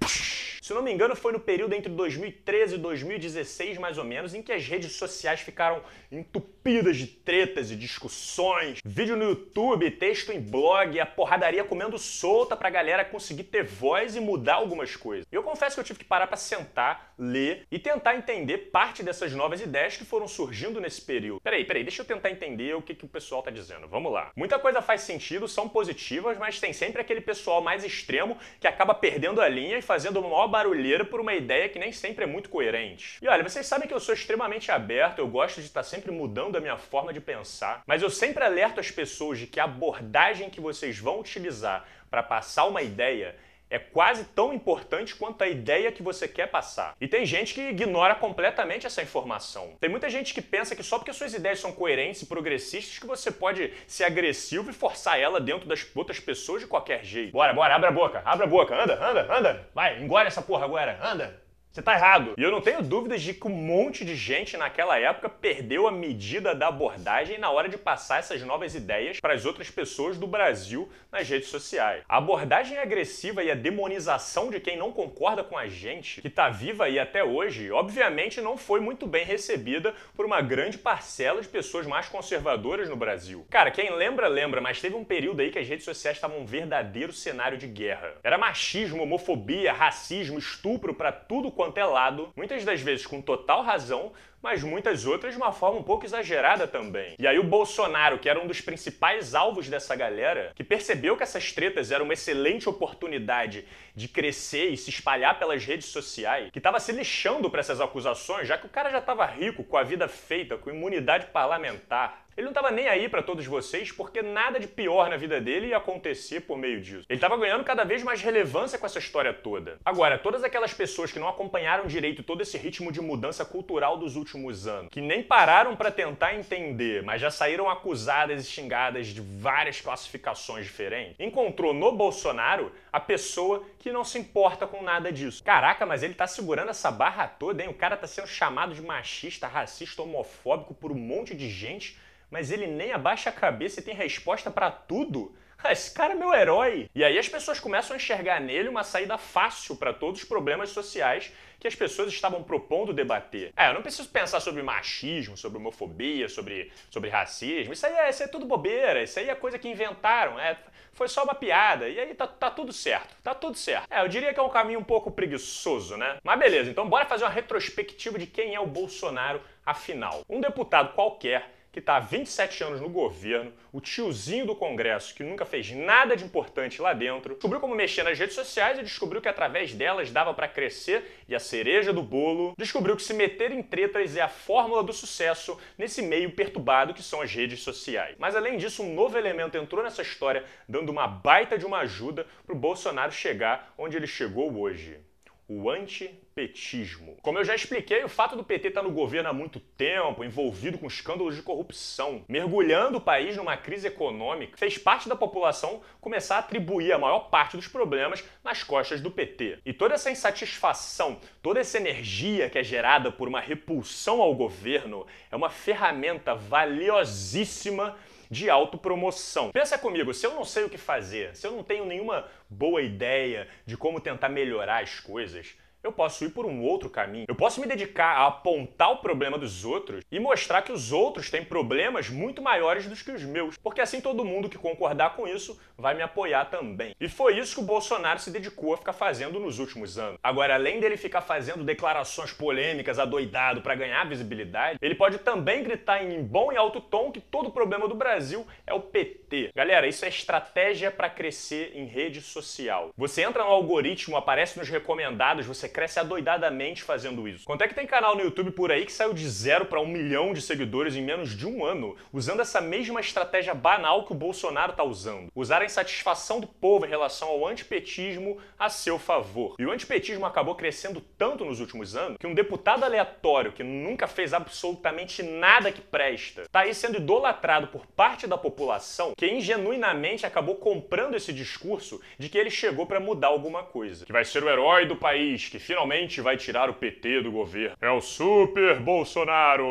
Se 0.66 0.74
não 0.74 0.82
me 0.82 0.92
engano, 0.92 1.16
foi 1.16 1.32
no 1.32 1.40
período 1.40 1.76
entre 1.76 1.92
2013 1.92 2.74
e 2.74 2.78
2016, 2.80 3.78
mais 3.78 4.00
ou 4.00 4.04
menos, 4.04 4.34
em 4.34 4.42
que 4.42 4.52
as 4.52 4.66
redes 4.66 4.94
sociais 4.94 5.25
ficaram 5.42 5.82
entupidas 6.12 6.98
de 6.98 7.08
tretas 7.08 7.72
e 7.72 7.76
discussões. 7.76 8.80
Vídeo 8.84 9.16
no 9.16 9.24
YouTube, 9.24 9.90
texto 9.92 10.32
em 10.32 10.40
blog, 10.40 11.00
a 11.00 11.06
porradaria 11.06 11.64
comendo 11.64 11.98
solta 11.98 12.56
pra 12.56 12.70
galera 12.70 13.04
conseguir 13.04 13.44
ter 13.44 13.64
voz 13.64 14.16
e 14.16 14.20
mudar 14.20 14.56
algumas 14.56 14.96
coisas. 14.96 15.26
Eu 15.32 15.44
confesso 15.44 15.76
que 15.76 15.80
eu 15.80 15.86
tive 15.86 16.00
que 16.00 16.06
parar 16.06 16.28
para 16.28 16.38
sentar, 16.38 17.14
ler 17.18 17.66
e 17.72 17.80
tentar 17.80 18.16
entender 18.16 18.70
parte 18.72 19.04
dessas 19.04 19.32
novas 19.34 19.62
ideias 19.62 19.98
que 19.98 20.06
foram 20.06 20.28
surgindo 20.28 20.82
nesse 20.82 21.02
período. 21.02 21.42
Peraí, 21.42 21.66
peraí, 21.66 21.84
deixa 21.84 22.02
eu 22.02 22.06
tentar 22.06 22.30
entender 22.30 22.76
o 22.76 22.82
que, 22.82 22.96
que 22.96 23.06
o 23.06 23.10
pessoal 23.10 23.42
tá 23.42 23.52
dizendo. 23.52 23.88
Vamos 23.88 24.12
lá. 24.12 24.32
Muita 24.36 24.60
coisa 24.60 24.82
faz 24.82 25.02
sentido, 25.02 25.48
são 25.48 25.68
positivas, 25.70 26.38
mas 26.38 26.60
tem 26.60 26.74
sempre 26.74 27.02
aquele 27.02 27.22
pessoal 27.22 27.62
mais 27.62 27.84
extremo 27.84 28.38
que 28.60 28.68
acaba 28.68 28.94
perdendo 28.94 29.42
a 29.42 29.48
linha 29.48 29.78
e 29.78 29.82
fazendo 29.82 30.20
uma 30.20 30.30
maior 30.30 30.48
barulheira 30.48 31.06
por 31.06 31.20
uma 31.20 31.34
ideia 31.34 31.70
que 31.70 31.80
nem 31.80 31.92
sempre 31.92 32.24
é 32.24 32.28
muito 32.28 32.50
coerente. 32.50 33.18
E 33.22 33.28
olha, 33.28 33.44
vocês 33.44 33.66
sabem 33.66 33.88
que 33.88 33.94
eu 33.94 34.00
sou 34.00 34.14
extremamente 34.14 34.72
aberto, 34.72 35.20
eu 35.20 35.28
gosto 35.28 35.62
de 35.62 35.68
estar 35.68 35.84
sempre 35.84 36.12
mudando 36.12 36.58
a 36.58 36.62
minha 36.62 36.78
forma 36.78 37.14
de 37.14 37.22
pensar, 37.22 37.84
mas 37.86 38.02
eu 38.02 38.10
sempre 38.10 38.44
alerto 38.44 38.80
as 38.80 38.92
pessoas 38.92 39.40
de 39.40 39.48
que 39.48 39.60
a 39.60 39.66
abordagem 39.66 40.50
que 40.50 40.62
vocês 40.62 40.98
vão 40.98 41.20
utilizar 41.20 41.88
para 42.10 42.24
passar 42.24 42.66
uma 42.66 42.82
ideia 42.82 43.36
é 43.76 43.80
quase 43.80 44.24
tão 44.24 44.54
importante 44.54 45.14
quanto 45.14 45.44
a 45.44 45.48
ideia 45.48 45.92
que 45.92 46.02
você 46.02 46.28
quer 46.28 46.48
passar. 46.48 46.96
E 47.00 47.08
tem 47.08 47.26
gente 47.26 47.54
que 47.54 47.62
ignora 47.62 48.16
completamente 48.16 48.88
essa 48.88 49.02
informação. 49.02 49.76
Tem 49.82 49.90
muita 49.90 50.10
gente 50.10 50.34
que 50.34 50.42
pensa 50.42 50.76
que 50.76 50.84
só 50.84 50.98
porque 50.98 51.12
suas 51.12 51.34
ideias 51.34 51.60
são 51.60 51.74
coerentes 51.74 52.22
e 52.22 52.26
progressistas 52.26 52.98
que 52.98 53.06
você 53.06 53.30
pode 53.30 53.74
ser 53.86 54.06
agressivo 54.06 54.70
e 54.70 54.74
forçar 54.74 55.20
ela 55.20 55.42
dentro 55.42 55.68
das 55.68 55.86
outras 55.94 56.20
pessoas 56.20 56.62
de 56.62 56.68
qualquer 56.68 57.04
jeito. 57.04 57.34
Bora, 57.34 57.54
bora, 57.54 57.76
abre 57.76 57.90
a 57.90 57.92
boca, 57.92 58.22
abre 58.24 58.46
a 58.46 58.48
boca, 58.48 58.82
anda, 58.82 58.94
anda, 59.06 59.38
anda. 59.38 59.70
Vai, 59.74 60.02
engole 60.02 60.28
essa 60.28 60.42
porra 60.42 60.64
agora, 60.64 60.98
anda. 61.04 61.45
Você 61.76 61.82
tá 61.82 61.94
errado. 61.94 62.36
E 62.38 62.42
eu 62.42 62.52
não 62.52 62.62
tenho 62.62 62.82
dúvidas 62.82 63.22
de 63.22 63.34
que 63.34 63.50
um 63.50 63.52
monte 63.52 64.06
de 64.06 64.16
gente 64.16 64.56
naquela 64.56 64.98
época 64.98 65.28
perdeu 65.28 65.90
a 65.90 65.92
medida 65.92 66.56
da 66.56 66.70
abordagem 66.70 67.38
na 67.38 67.52
hora 67.52 67.68
de 67.68 67.78
passar 67.78 68.20
essas 68.20 68.42
novas 68.44 68.74
ideias 68.74 69.20
para 69.20 69.34
as 69.34 69.46
outras 69.46 69.70
pessoas 69.70 70.18
do 70.18 70.26
Brasil 70.26 70.88
nas 71.12 71.28
redes 71.28 71.50
sociais. 71.50 72.02
A 72.08 72.16
abordagem 72.16 72.78
agressiva 72.78 73.44
e 73.44 73.52
a 73.52 73.56
demonização 73.56 74.50
de 74.50 74.62
quem 74.62 74.78
não 74.78 74.94
concorda 74.94 75.44
com 75.44 75.58
a 75.58 75.68
gente, 75.68 76.22
que 76.22 76.30
tá 76.30 76.48
viva 76.48 76.86
aí 76.86 76.98
até 76.98 77.26
hoje, 77.26 77.70
obviamente 77.70 78.40
não 78.40 78.56
foi 78.56 78.80
muito 78.80 79.06
bem 79.06 79.26
recebida 79.26 79.94
por 80.16 80.26
uma 80.26 80.40
grande 80.40 80.78
parcela 80.78 81.42
de 81.42 81.48
pessoas 81.50 81.86
mais 81.86 82.08
conservadoras 82.08 82.88
no 82.88 82.96
Brasil. 82.96 83.46
Cara, 83.50 83.70
quem 83.70 83.94
lembra, 83.94 84.30
lembra, 84.30 84.62
mas 84.62 84.80
teve 84.80 84.96
um 84.96 85.04
período 85.04 85.42
aí 85.42 85.52
que 85.52 85.60
as 85.60 85.68
redes 85.68 85.84
sociais 85.84 86.16
estavam 86.16 86.40
um 86.40 86.46
verdadeiro 86.46 87.12
cenário 87.12 87.58
de 87.58 87.68
guerra. 87.68 88.14
Era 88.24 88.38
machismo, 88.38 89.04
homofobia, 89.04 89.74
racismo, 89.74 90.40
estupro 90.40 90.94
para 90.94 91.12
tudo 91.12 91.52
quanto 91.52 91.65
quanto 91.66 91.78
é 91.80 91.86
lado, 91.86 92.30
muitas 92.36 92.64
das 92.64 92.82
vezes 92.82 93.08
com 93.08 93.20
total 93.22 93.64
razão, 93.64 94.12
mas 94.42 94.64
muitas 94.64 95.06
outras 95.06 95.34
de 95.34 95.38
uma 95.38 95.52
forma 95.52 95.80
um 95.80 95.84
pouco 95.84 96.06
exagerada 96.06 96.68
também. 96.68 97.16
E 97.18 97.28
aí 97.28 97.40
o 97.40 97.44
Bolsonaro, 97.44 98.20
que 98.20 98.30
era 98.30 98.40
um 98.40 98.48
dos 98.48 98.62
principais 98.62 99.34
alvos 99.34 99.68
dessa 99.68 99.96
galera, 99.96 100.52
que 100.56 100.64
percebeu 100.64 101.18
que 101.18 101.24
essas 101.24 101.52
tretas 101.52 101.92
eram 101.92 102.06
uma 102.06 102.14
excelente 102.14 102.70
oportunidade 102.70 103.66
de 103.96 104.08
crescer 104.08 104.70
e 104.70 104.78
se 104.78 104.90
espalhar 104.90 105.40
pelas 105.40 105.64
redes 105.66 105.88
sociais, 105.88 106.52
que 106.52 106.60
estava 106.60 106.80
se 106.80 106.92
lixando 106.92 107.50
para 107.50 107.60
essas 107.60 107.82
acusações, 107.82 108.48
já 108.48 108.58
que 108.58 108.66
o 108.66 108.70
cara 108.70 108.90
já 108.92 109.00
estava 109.00 109.26
rico, 109.26 109.64
com 109.64 109.78
a 109.78 109.84
vida 109.84 110.08
feita, 110.08 110.58
com 110.58 110.70
imunidade 110.70 111.28
parlamentar, 111.28 112.26
ele 112.38 112.44
não 112.44 112.52
estava 112.52 112.70
nem 112.70 112.90
aí 112.90 113.08
para 113.08 113.24
todos 113.24 113.46
vocês 113.46 113.94
porque 113.94 114.22
nada 114.22 114.60
de 114.60 114.68
pior 114.68 115.10
na 115.10 115.16
vida 115.16 115.40
dele 115.40 115.68
ia 115.68 115.78
acontecer 115.78 116.42
por 116.42 116.58
meio 116.58 116.82
disso. 116.82 117.06
Ele 117.08 117.18
estava 117.18 117.38
ganhando 117.38 117.64
cada 117.64 117.86
vez 117.86 118.04
mais 118.04 118.22
relevância 118.22 118.78
com 118.78 118.86
essa 118.86 119.00
história 119.00 119.34
toda. 119.34 119.80
Agora, 119.86 120.18
todas 120.18 120.44
aquelas 120.44 120.74
pessoas 120.74 121.14
que 121.14 121.20
não 121.20 121.30
acompanharam 121.30 121.88
direito 121.88 122.24
todo 122.24 122.42
esse 122.42 122.58
ritmo 122.58 122.92
de 122.92 123.00
mudança 123.00 123.46
cultural 123.46 123.98
dos 123.98 124.18
últimos 124.26 124.68
anos, 124.68 124.90
que 124.92 125.02
nem 125.02 125.22
pararam 125.22 125.76
para 125.76 125.92
tentar 125.92 126.36
entender, 126.36 127.04
mas 127.04 127.22
já 127.22 127.30
saíram 127.30 127.70
acusadas 127.70 128.44
e 128.44 128.50
xingadas 128.50 129.08
de 129.08 129.22
várias 129.22 129.80
classificações 129.80 130.66
diferentes, 130.66 131.16
encontrou 131.20 131.74
no 131.74 131.92
Bolsonaro 131.92 132.72
a 132.92 133.00
pessoa 133.00 133.64
que 133.80 133.92
não 133.92 134.04
se 134.04 134.18
importa 134.18 134.66
com 134.66 134.82
nada 134.82 135.12
disso. 135.12 135.44
Caraca, 135.44 135.86
mas 135.86 136.02
ele 136.02 136.14
tá 136.14 136.28
segurando 136.28 136.70
essa 136.70 136.92
barra 136.92 137.28
toda, 137.28 137.64
hein? 137.64 137.70
O 137.70 137.74
cara 137.74 137.96
tá 137.96 138.08
sendo 138.08 138.28
chamado 138.28 138.74
de 138.74 138.82
machista, 138.82 139.48
racista, 139.48 140.02
homofóbico 140.02 140.74
por 140.74 140.92
um 140.92 140.96
monte 140.96 141.36
de 141.36 141.50
gente 141.50 141.98
mas 142.30 142.52
ele 142.52 142.68
nem 142.68 142.92
abaixa 142.92 143.30
a 143.30 143.34
cabeça 143.34 143.80
e 143.80 143.84
tem 143.84 143.94
resposta 143.94 144.50
para 144.52 144.72
tudo. 144.72 145.34
Ah, 145.64 145.72
esse 145.72 145.94
cara 145.94 146.14
é 146.14 146.16
meu 146.16 146.34
herói. 146.34 146.90
E 146.94 147.04
aí 147.04 147.18
as 147.18 147.28
pessoas 147.28 147.60
começam 147.60 147.94
a 147.94 147.98
enxergar 147.98 148.40
nele 148.40 148.70
uma 148.70 148.84
saída 148.84 149.18
fácil 149.18 149.76
para 149.76 149.94
todos 149.94 150.22
os 150.22 150.28
problemas 150.28 150.70
sociais 150.70 151.32
que 151.60 151.68
as 151.68 151.76
pessoas 151.76 152.10
estavam 152.10 152.44
propondo 152.44 152.94
debater. 152.94 153.52
É, 153.58 153.70
eu 153.70 153.74
não 153.74 153.82
preciso 153.82 154.08
pensar 154.10 154.40
sobre 154.40 154.62
machismo, 154.62 155.36
sobre 155.36 155.58
homofobia, 155.58 156.30
sobre, 156.30 156.72
sobre 156.92 157.10
racismo. 157.10 157.74
Isso 157.74 157.86
aí, 157.88 157.94
é, 157.94 158.10
isso 158.10 158.22
é 158.22 158.28
tudo 158.28 158.46
bobeira, 158.46 159.02
isso 159.02 159.18
aí 159.18 159.30
é 159.30 159.36
coisa 159.36 159.58
que 159.58 159.68
inventaram. 159.68 160.40
É, 160.40 160.58
foi 160.94 161.08
só 161.08 161.24
uma 161.24 161.34
piada. 161.34 161.90
E 161.90 162.00
aí 162.00 162.14
tá, 162.14 162.28
tá 162.28 162.52
tudo 162.52 162.72
certo. 162.72 163.16
Tá 163.24 163.34
tudo 163.34 163.58
certo. 163.58 163.88
É, 163.90 164.02
eu 164.02 164.08
diria 164.08 164.34
que 164.34 164.40
é 164.40 164.44
um 164.44 164.50
caminho 164.50 164.80
um 164.80 164.84
pouco 164.84 165.10
preguiçoso, 165.10 165.98
né? 165.98 166.18
Mas 166.24 166.40
beleza, 166.40 166.70
então 166.70 166.88
bora 166.88 167.06
fazer 167.06 167.24
uma 167.24 167.32
retrospectiva 167.32 168.20
de 168.20 168.28
quem 168.28 168.54
é 168.54 168.60
o 168.60 168.68
Bolsonaro 168.68 169.42
afinal. 169.66 170.24
Um 170.30 170.40
deputado 170.40 170.94
qualquer 170.94 171.55
que 171.76 171.80
está 171.80 171.98
há 171.98 172.00
27 172.00 172.64
anos 172.64 172.80
no 172.80 172.88
governo, 172.88 173.52
o 173.74 173.82
tiozinho 173.82 174.46
do 174.46 174.56
Congresso 174.56 175.14
que 175.14 175.26
nunca 175.26 175.46
fez 175.46 175.72
nada 175.72 176.16
de 176.16 176.24
importante 176.24 176.82
lá 176.82 176.94
dentro, 176.94 177.34
descobriu 177.34 177.60
como 177.60 177.76
mexer 177.76 178.02
nas 178.02 178.18
redes 178.18 178.34
sociais 178.34 178.80
e 178.80 178.82
descobriu 178.82 179.22
que 179.22 179.28
através 179.28 179.74
delas 179.74 180.10
dava 180.10 180.34
para 180.34 180.48
crescer 180.48 181.04
e 181.28 181.36
a 181.36 181.40
cereja 181.40 181.92
do 181.92 182.02
bolo, 182.02 182.54
descobriu 182.58 182.96
que 182.96 183.04
se 183.04 183.14
meter 183.14 183.52
em 183.52 183.62
tretas 183.62 184.16
é 184.16 184.22
a 184.22 184.30
fórmula 184.30 184.82
do 184.82 184.94
sucesso 184.94 185.60
nesse 185.78 186.02
meio 186.02 186.32
perturbado 186.32 186.94
que 186.94 187.04
são 187.04 187.22
as 187.22 187.34
redes 187.34 187.60
sociais. 187.60 188.16
Mas 188.18 188.38
além 188.38 188.56
disso, 188.56 188.82
um 188.82 188.94
novo 188.94 189.18
elemento 189.18 189.58
entrou 189.58 189.84
nessa 189.84 190.02
história, 190.02 190.46
dando 190.70 190.94
uma 190.94 191.10
baita 191.10 191.58
de 191.58 191.66
uma 191.66 191.80
ajuda 191.80 192.26
para 192.46 192.56
o 192.56 192.58
Bolsonaro 192.58 193.12
chegar 193.12 193.74
onde 193.78 193.98
ele 193.98 194.08
chegou 194.08 194.58
hoje 194.58 194.98
o 195.48 195.70
antipetismo. 195.70 197.18
Como 197.22 197.38
eu 197.38 197.46
já 197.46 197.54
expliquei, 197.54 198.04
o 198.04 198.10
fato 198.10 198.36
do 198.36 198.44
PT 198.44 198.70
estar 198.70 198.82
no 198.82 198.92
governo 198.92 199.30
há 199.30 199.34
muito 199.34 199.60
tempo, 199.60 200.24
envolvido 200.24 200.78
com 200.78 200.88
escândalos 200.88 201.36
de 201.36 201.42
corrupção, 201.42 202.24
mergulhando 202.28 202.98
o 202.98 203.02
país 203.02 203.38
numa 203.38 203.56
crise 203.56 203.88
econômica, 203.88 204.58
fez 204.58 204.78
parte 204.78 205.08
da 205.08 205.16
população 205.16 205.82
começar 206.02 206.38
a 206.38 206.40
atribuir 206.40 206.92
a 206.92 206.98
maior 206.98 207.30
parte 207.30 207.56
dos 207.56 207.68
problemas 207.68 208.24
nas 208.44 208.64
costas 208.64 209.02
do 209.02 209.12
PT. 209.12 209.60
E 209.66 209.74
toda 209.74 209.94
essa 209.94 210.10
insatisfação, 210.12 211.20
toda 211.42 211.60
essa 211.60 211.78
energia 211.78 212.50
que 212.50 212.58
é 212.58 212.64
gerada 212.64 213.12
por 213.12 213.28
uma 213.28 213.40
repulsão 213.40 214.22
ao 214.22 214.34
governo 214.34 215.06
é 215.32 215.36
uma 215.36 215.50
ferramenta 215.50 216.34
valiosíssima 216.34 217.96
de 218.30 218.50
autopromoção. 218.50 219.52
Pensa 219.52 219.78
comigo, 219.78 220.14
se 220.14 220.26
eu 220.26 220.34
não 220.34 220.46
sei 220.46 220.64
o 220.64 220.70
que 220.70 220.78
fazer, 220.78 221.36
se 221.36 221.46
eu 221.46 221.52
não 221.52 221.64
tenho 221.64 221.86
nenhuma 221.86 222.28
boa 222.50 222.82
ideia 222.82 223.48
de 223.66 223.78
como 223.78 224.00
tentar 224.00 224.30
melhorar 224.30 224.84
as 224.84 225.00
coisas, 225.00 225.56
eu 225.86 225.94
posso 225.94 226.26
ir 226.26 226.30
por 226.30 226.46
um 226.46 226.62
outro 226.62 226.90
caminho. 226.90 227.26
Eu 227.28 227.36
posso 227.36 227.62
me 227.62 227.68
dedicar 227.68 228.18
a 228.18 228.28
apontar 228.28 228.92
o 228.92 228.98
problema 228.98 229.38
dos 229.38 229.64
outros 229.64 230.04
e 230.12 230.20
mostrar 230.20 230.62
que 230.62 230.72
os 230.72 230.92
outros 230.92 231.30
têm 231.30 231.44
problemas 231.44 232.10
muito 232.10 232.42
maiores 232.42 232.88
do 232.88 232.96
que 232.96 233.12
os 233.12 233.24
meus, 233.24 233.58
porque 233.58 233.82
assim 233.82 234.02
todo 234.02 234.26
mundo 234.26 234.50
que 234.50 234.58
concordar 234.58 235.16
com 235.16 235.28
isso 235.28 235.60
vai 235.78 235.94
me 235.94 236.02
apoiar 236.02 236.46
também. 236.46 236.96
E 237.00 237.10
foi 237.10 237.38
isso 237.38 237.56
que 237.56 237.62
o 237.62 237.66
Bolsonaro 237.66 238.20
se 238.20 238.32
dedicou 238.32 238.74
a 238.74 238.78
ficar 238.78 238.94
fazendo 238.94 239.40
nos 239.40 239.60
últimos 239.60 239.98
anos. 239.98 240.18
Agora, 240.24 240.56
além 240.56 240.80
dele 240.80 240.98
ficar 240.98 241.22
fazendo 241.22 241.64
declarações 241.64 242.32
polêmicas 242.32 242.98
adoidado 242.98 243.62
para 243.62 243.76
ganhar 243.76 244.08
visibilidade, 244.08 244.80
ele 244.82 244.96
pode 244.96 245.20
também 245.20 245.64
gritar 245.64 246.04
em 246.04 246.24
bom 246.24 246.52
e 246.52 246.58
alto 246.58 246.80
tom 246.80 247.12
que 247.12 247.20
todo 247.20 247.52
problema 247.52 247.88
do 247.88 247.96
Brasil 247.96 248.48
é 248.66 248.74
o 248.74 248.80
PT. 248.80 249.52
Galera, 249.56 249.88
isso 249.88 250.06
é 250.06 250.10
estratégia 250.10 250.90
para 250.90 251.10
crescer 251.10 251.74
em 251.76 251.86
rede 251.86 252.22
social. 252.22 252.90
Você 252.98 253.22
entra 253.22 253.44
no 253.44 253.50
algoritmo, 253.50 254.18
aparece 254.18 254.58
nos 254.58 254.70
recomendados, 254.70 255.46
você 255.46 255.68
cresce 255.76 256.00
adoidadamente 256.00 256.84
fazendo 256.84 257.28
isso. 257.28 257.44
Quanto 257.44 257.62
é 257.62 257.68
que 257.68 257.76
tem 257.76 257.86
canal 257.86 258.16
no 258.16 258.22
YouTube 258.22 258.52
por 258.52 258.72
aí 258.72 258.86
que 258.86 258.94
saiu 258.94 259.14
de 259.14 259.28
zero 259.28 259.66
para 259.66 259.82
um 259.82 259.86
milhão 259.86 260.34
de 260.34 260.42
seguidores 260.42 260.96
em 260.96 261.02
menos 261.02 261.36
de 261.36 261.46
um 261.46 261.66
ano, 261.66 261.98
usando 262.14 262.40
essa 262.40 262.62
mesma 262.62 263.02
estratégia 263.02 263.54
banal 263.54 264.06
que 264.06 264.14
o 264.14 264.16
Bolsonaro 264.16 264.72
está 264.72 264.86
usando? 264.86 265.28
Usar 265.36 265.62
a 265.62 265.66
insatisfação 265.66 266.40
do 266.40 266.48
povo 266.48 266.86
em 266.86 266.90
relação 266.90 267.28
ao 267.28 267.46
antipetismo 267.46 268.38
a 268.58 268.70
seu 268.70 268.98
favor. 268.98 269.56
E 269.60 269.66
o 269.66 269.72
antipetismo 269.72 270.26
acabou 270.26 270.56
crescendo 270.56 271.02
tanto 271.18 271.44
nos 271.44 271.60
últimos 271.60 271.94
anos 271.94 272.18
que 272.18 272.26
um 272.26 272.34
deputado 272.34 272.86
aleatório 272.86 273.52
que 273.52 273.62
nunca 273.62 274.08
fez 274.08 274.34
absolutamente 274.34 275.22
nada 275.24 275.74
que 275.74 275.82
presta 275.82 276.44
está 276.44 276.62
aí 276.62 276.74
sendo 276.74 277.00
idolatrado 277.00 277.68
por 277.68 277.86
parte 277.86 278.28
da 278.28 278.38
população 278.38 279.14
que 279.14 279.28
ingenuinamente 279.28 280.26
acabou 280.26 280.56
comprando 280.56 281.16
esse 281.16 281.34
discurso 281.34 282.00
de 282.18 282.30
que 282.30 282.38
ele 282.38 282.50
chegou 282.50 282.86
para 282.86 283.02
mudar 283.02 283.28
alguma 283.28 283.62
coisa. 283.62 284.06
Que 284.06 284.14
vai 284.14 284.24
ser 284.24 284.42
o 284.42 284.50
herói 284.50 284.86
do 284.86 284.96
país, 284.96 285.50
que 285.50 285.65
finalmente 285.66 286.22
vai 286.22 286.38
tirar 286.38 286.70
o 286.70 286.74
PT 286.74 287.22
do 287.22 287.32
governo. 287.32 287.76
É 287.82 287.90
o 287.90 288.00
Super 288.00 288.80
Bolsonaro! 288.80 289.66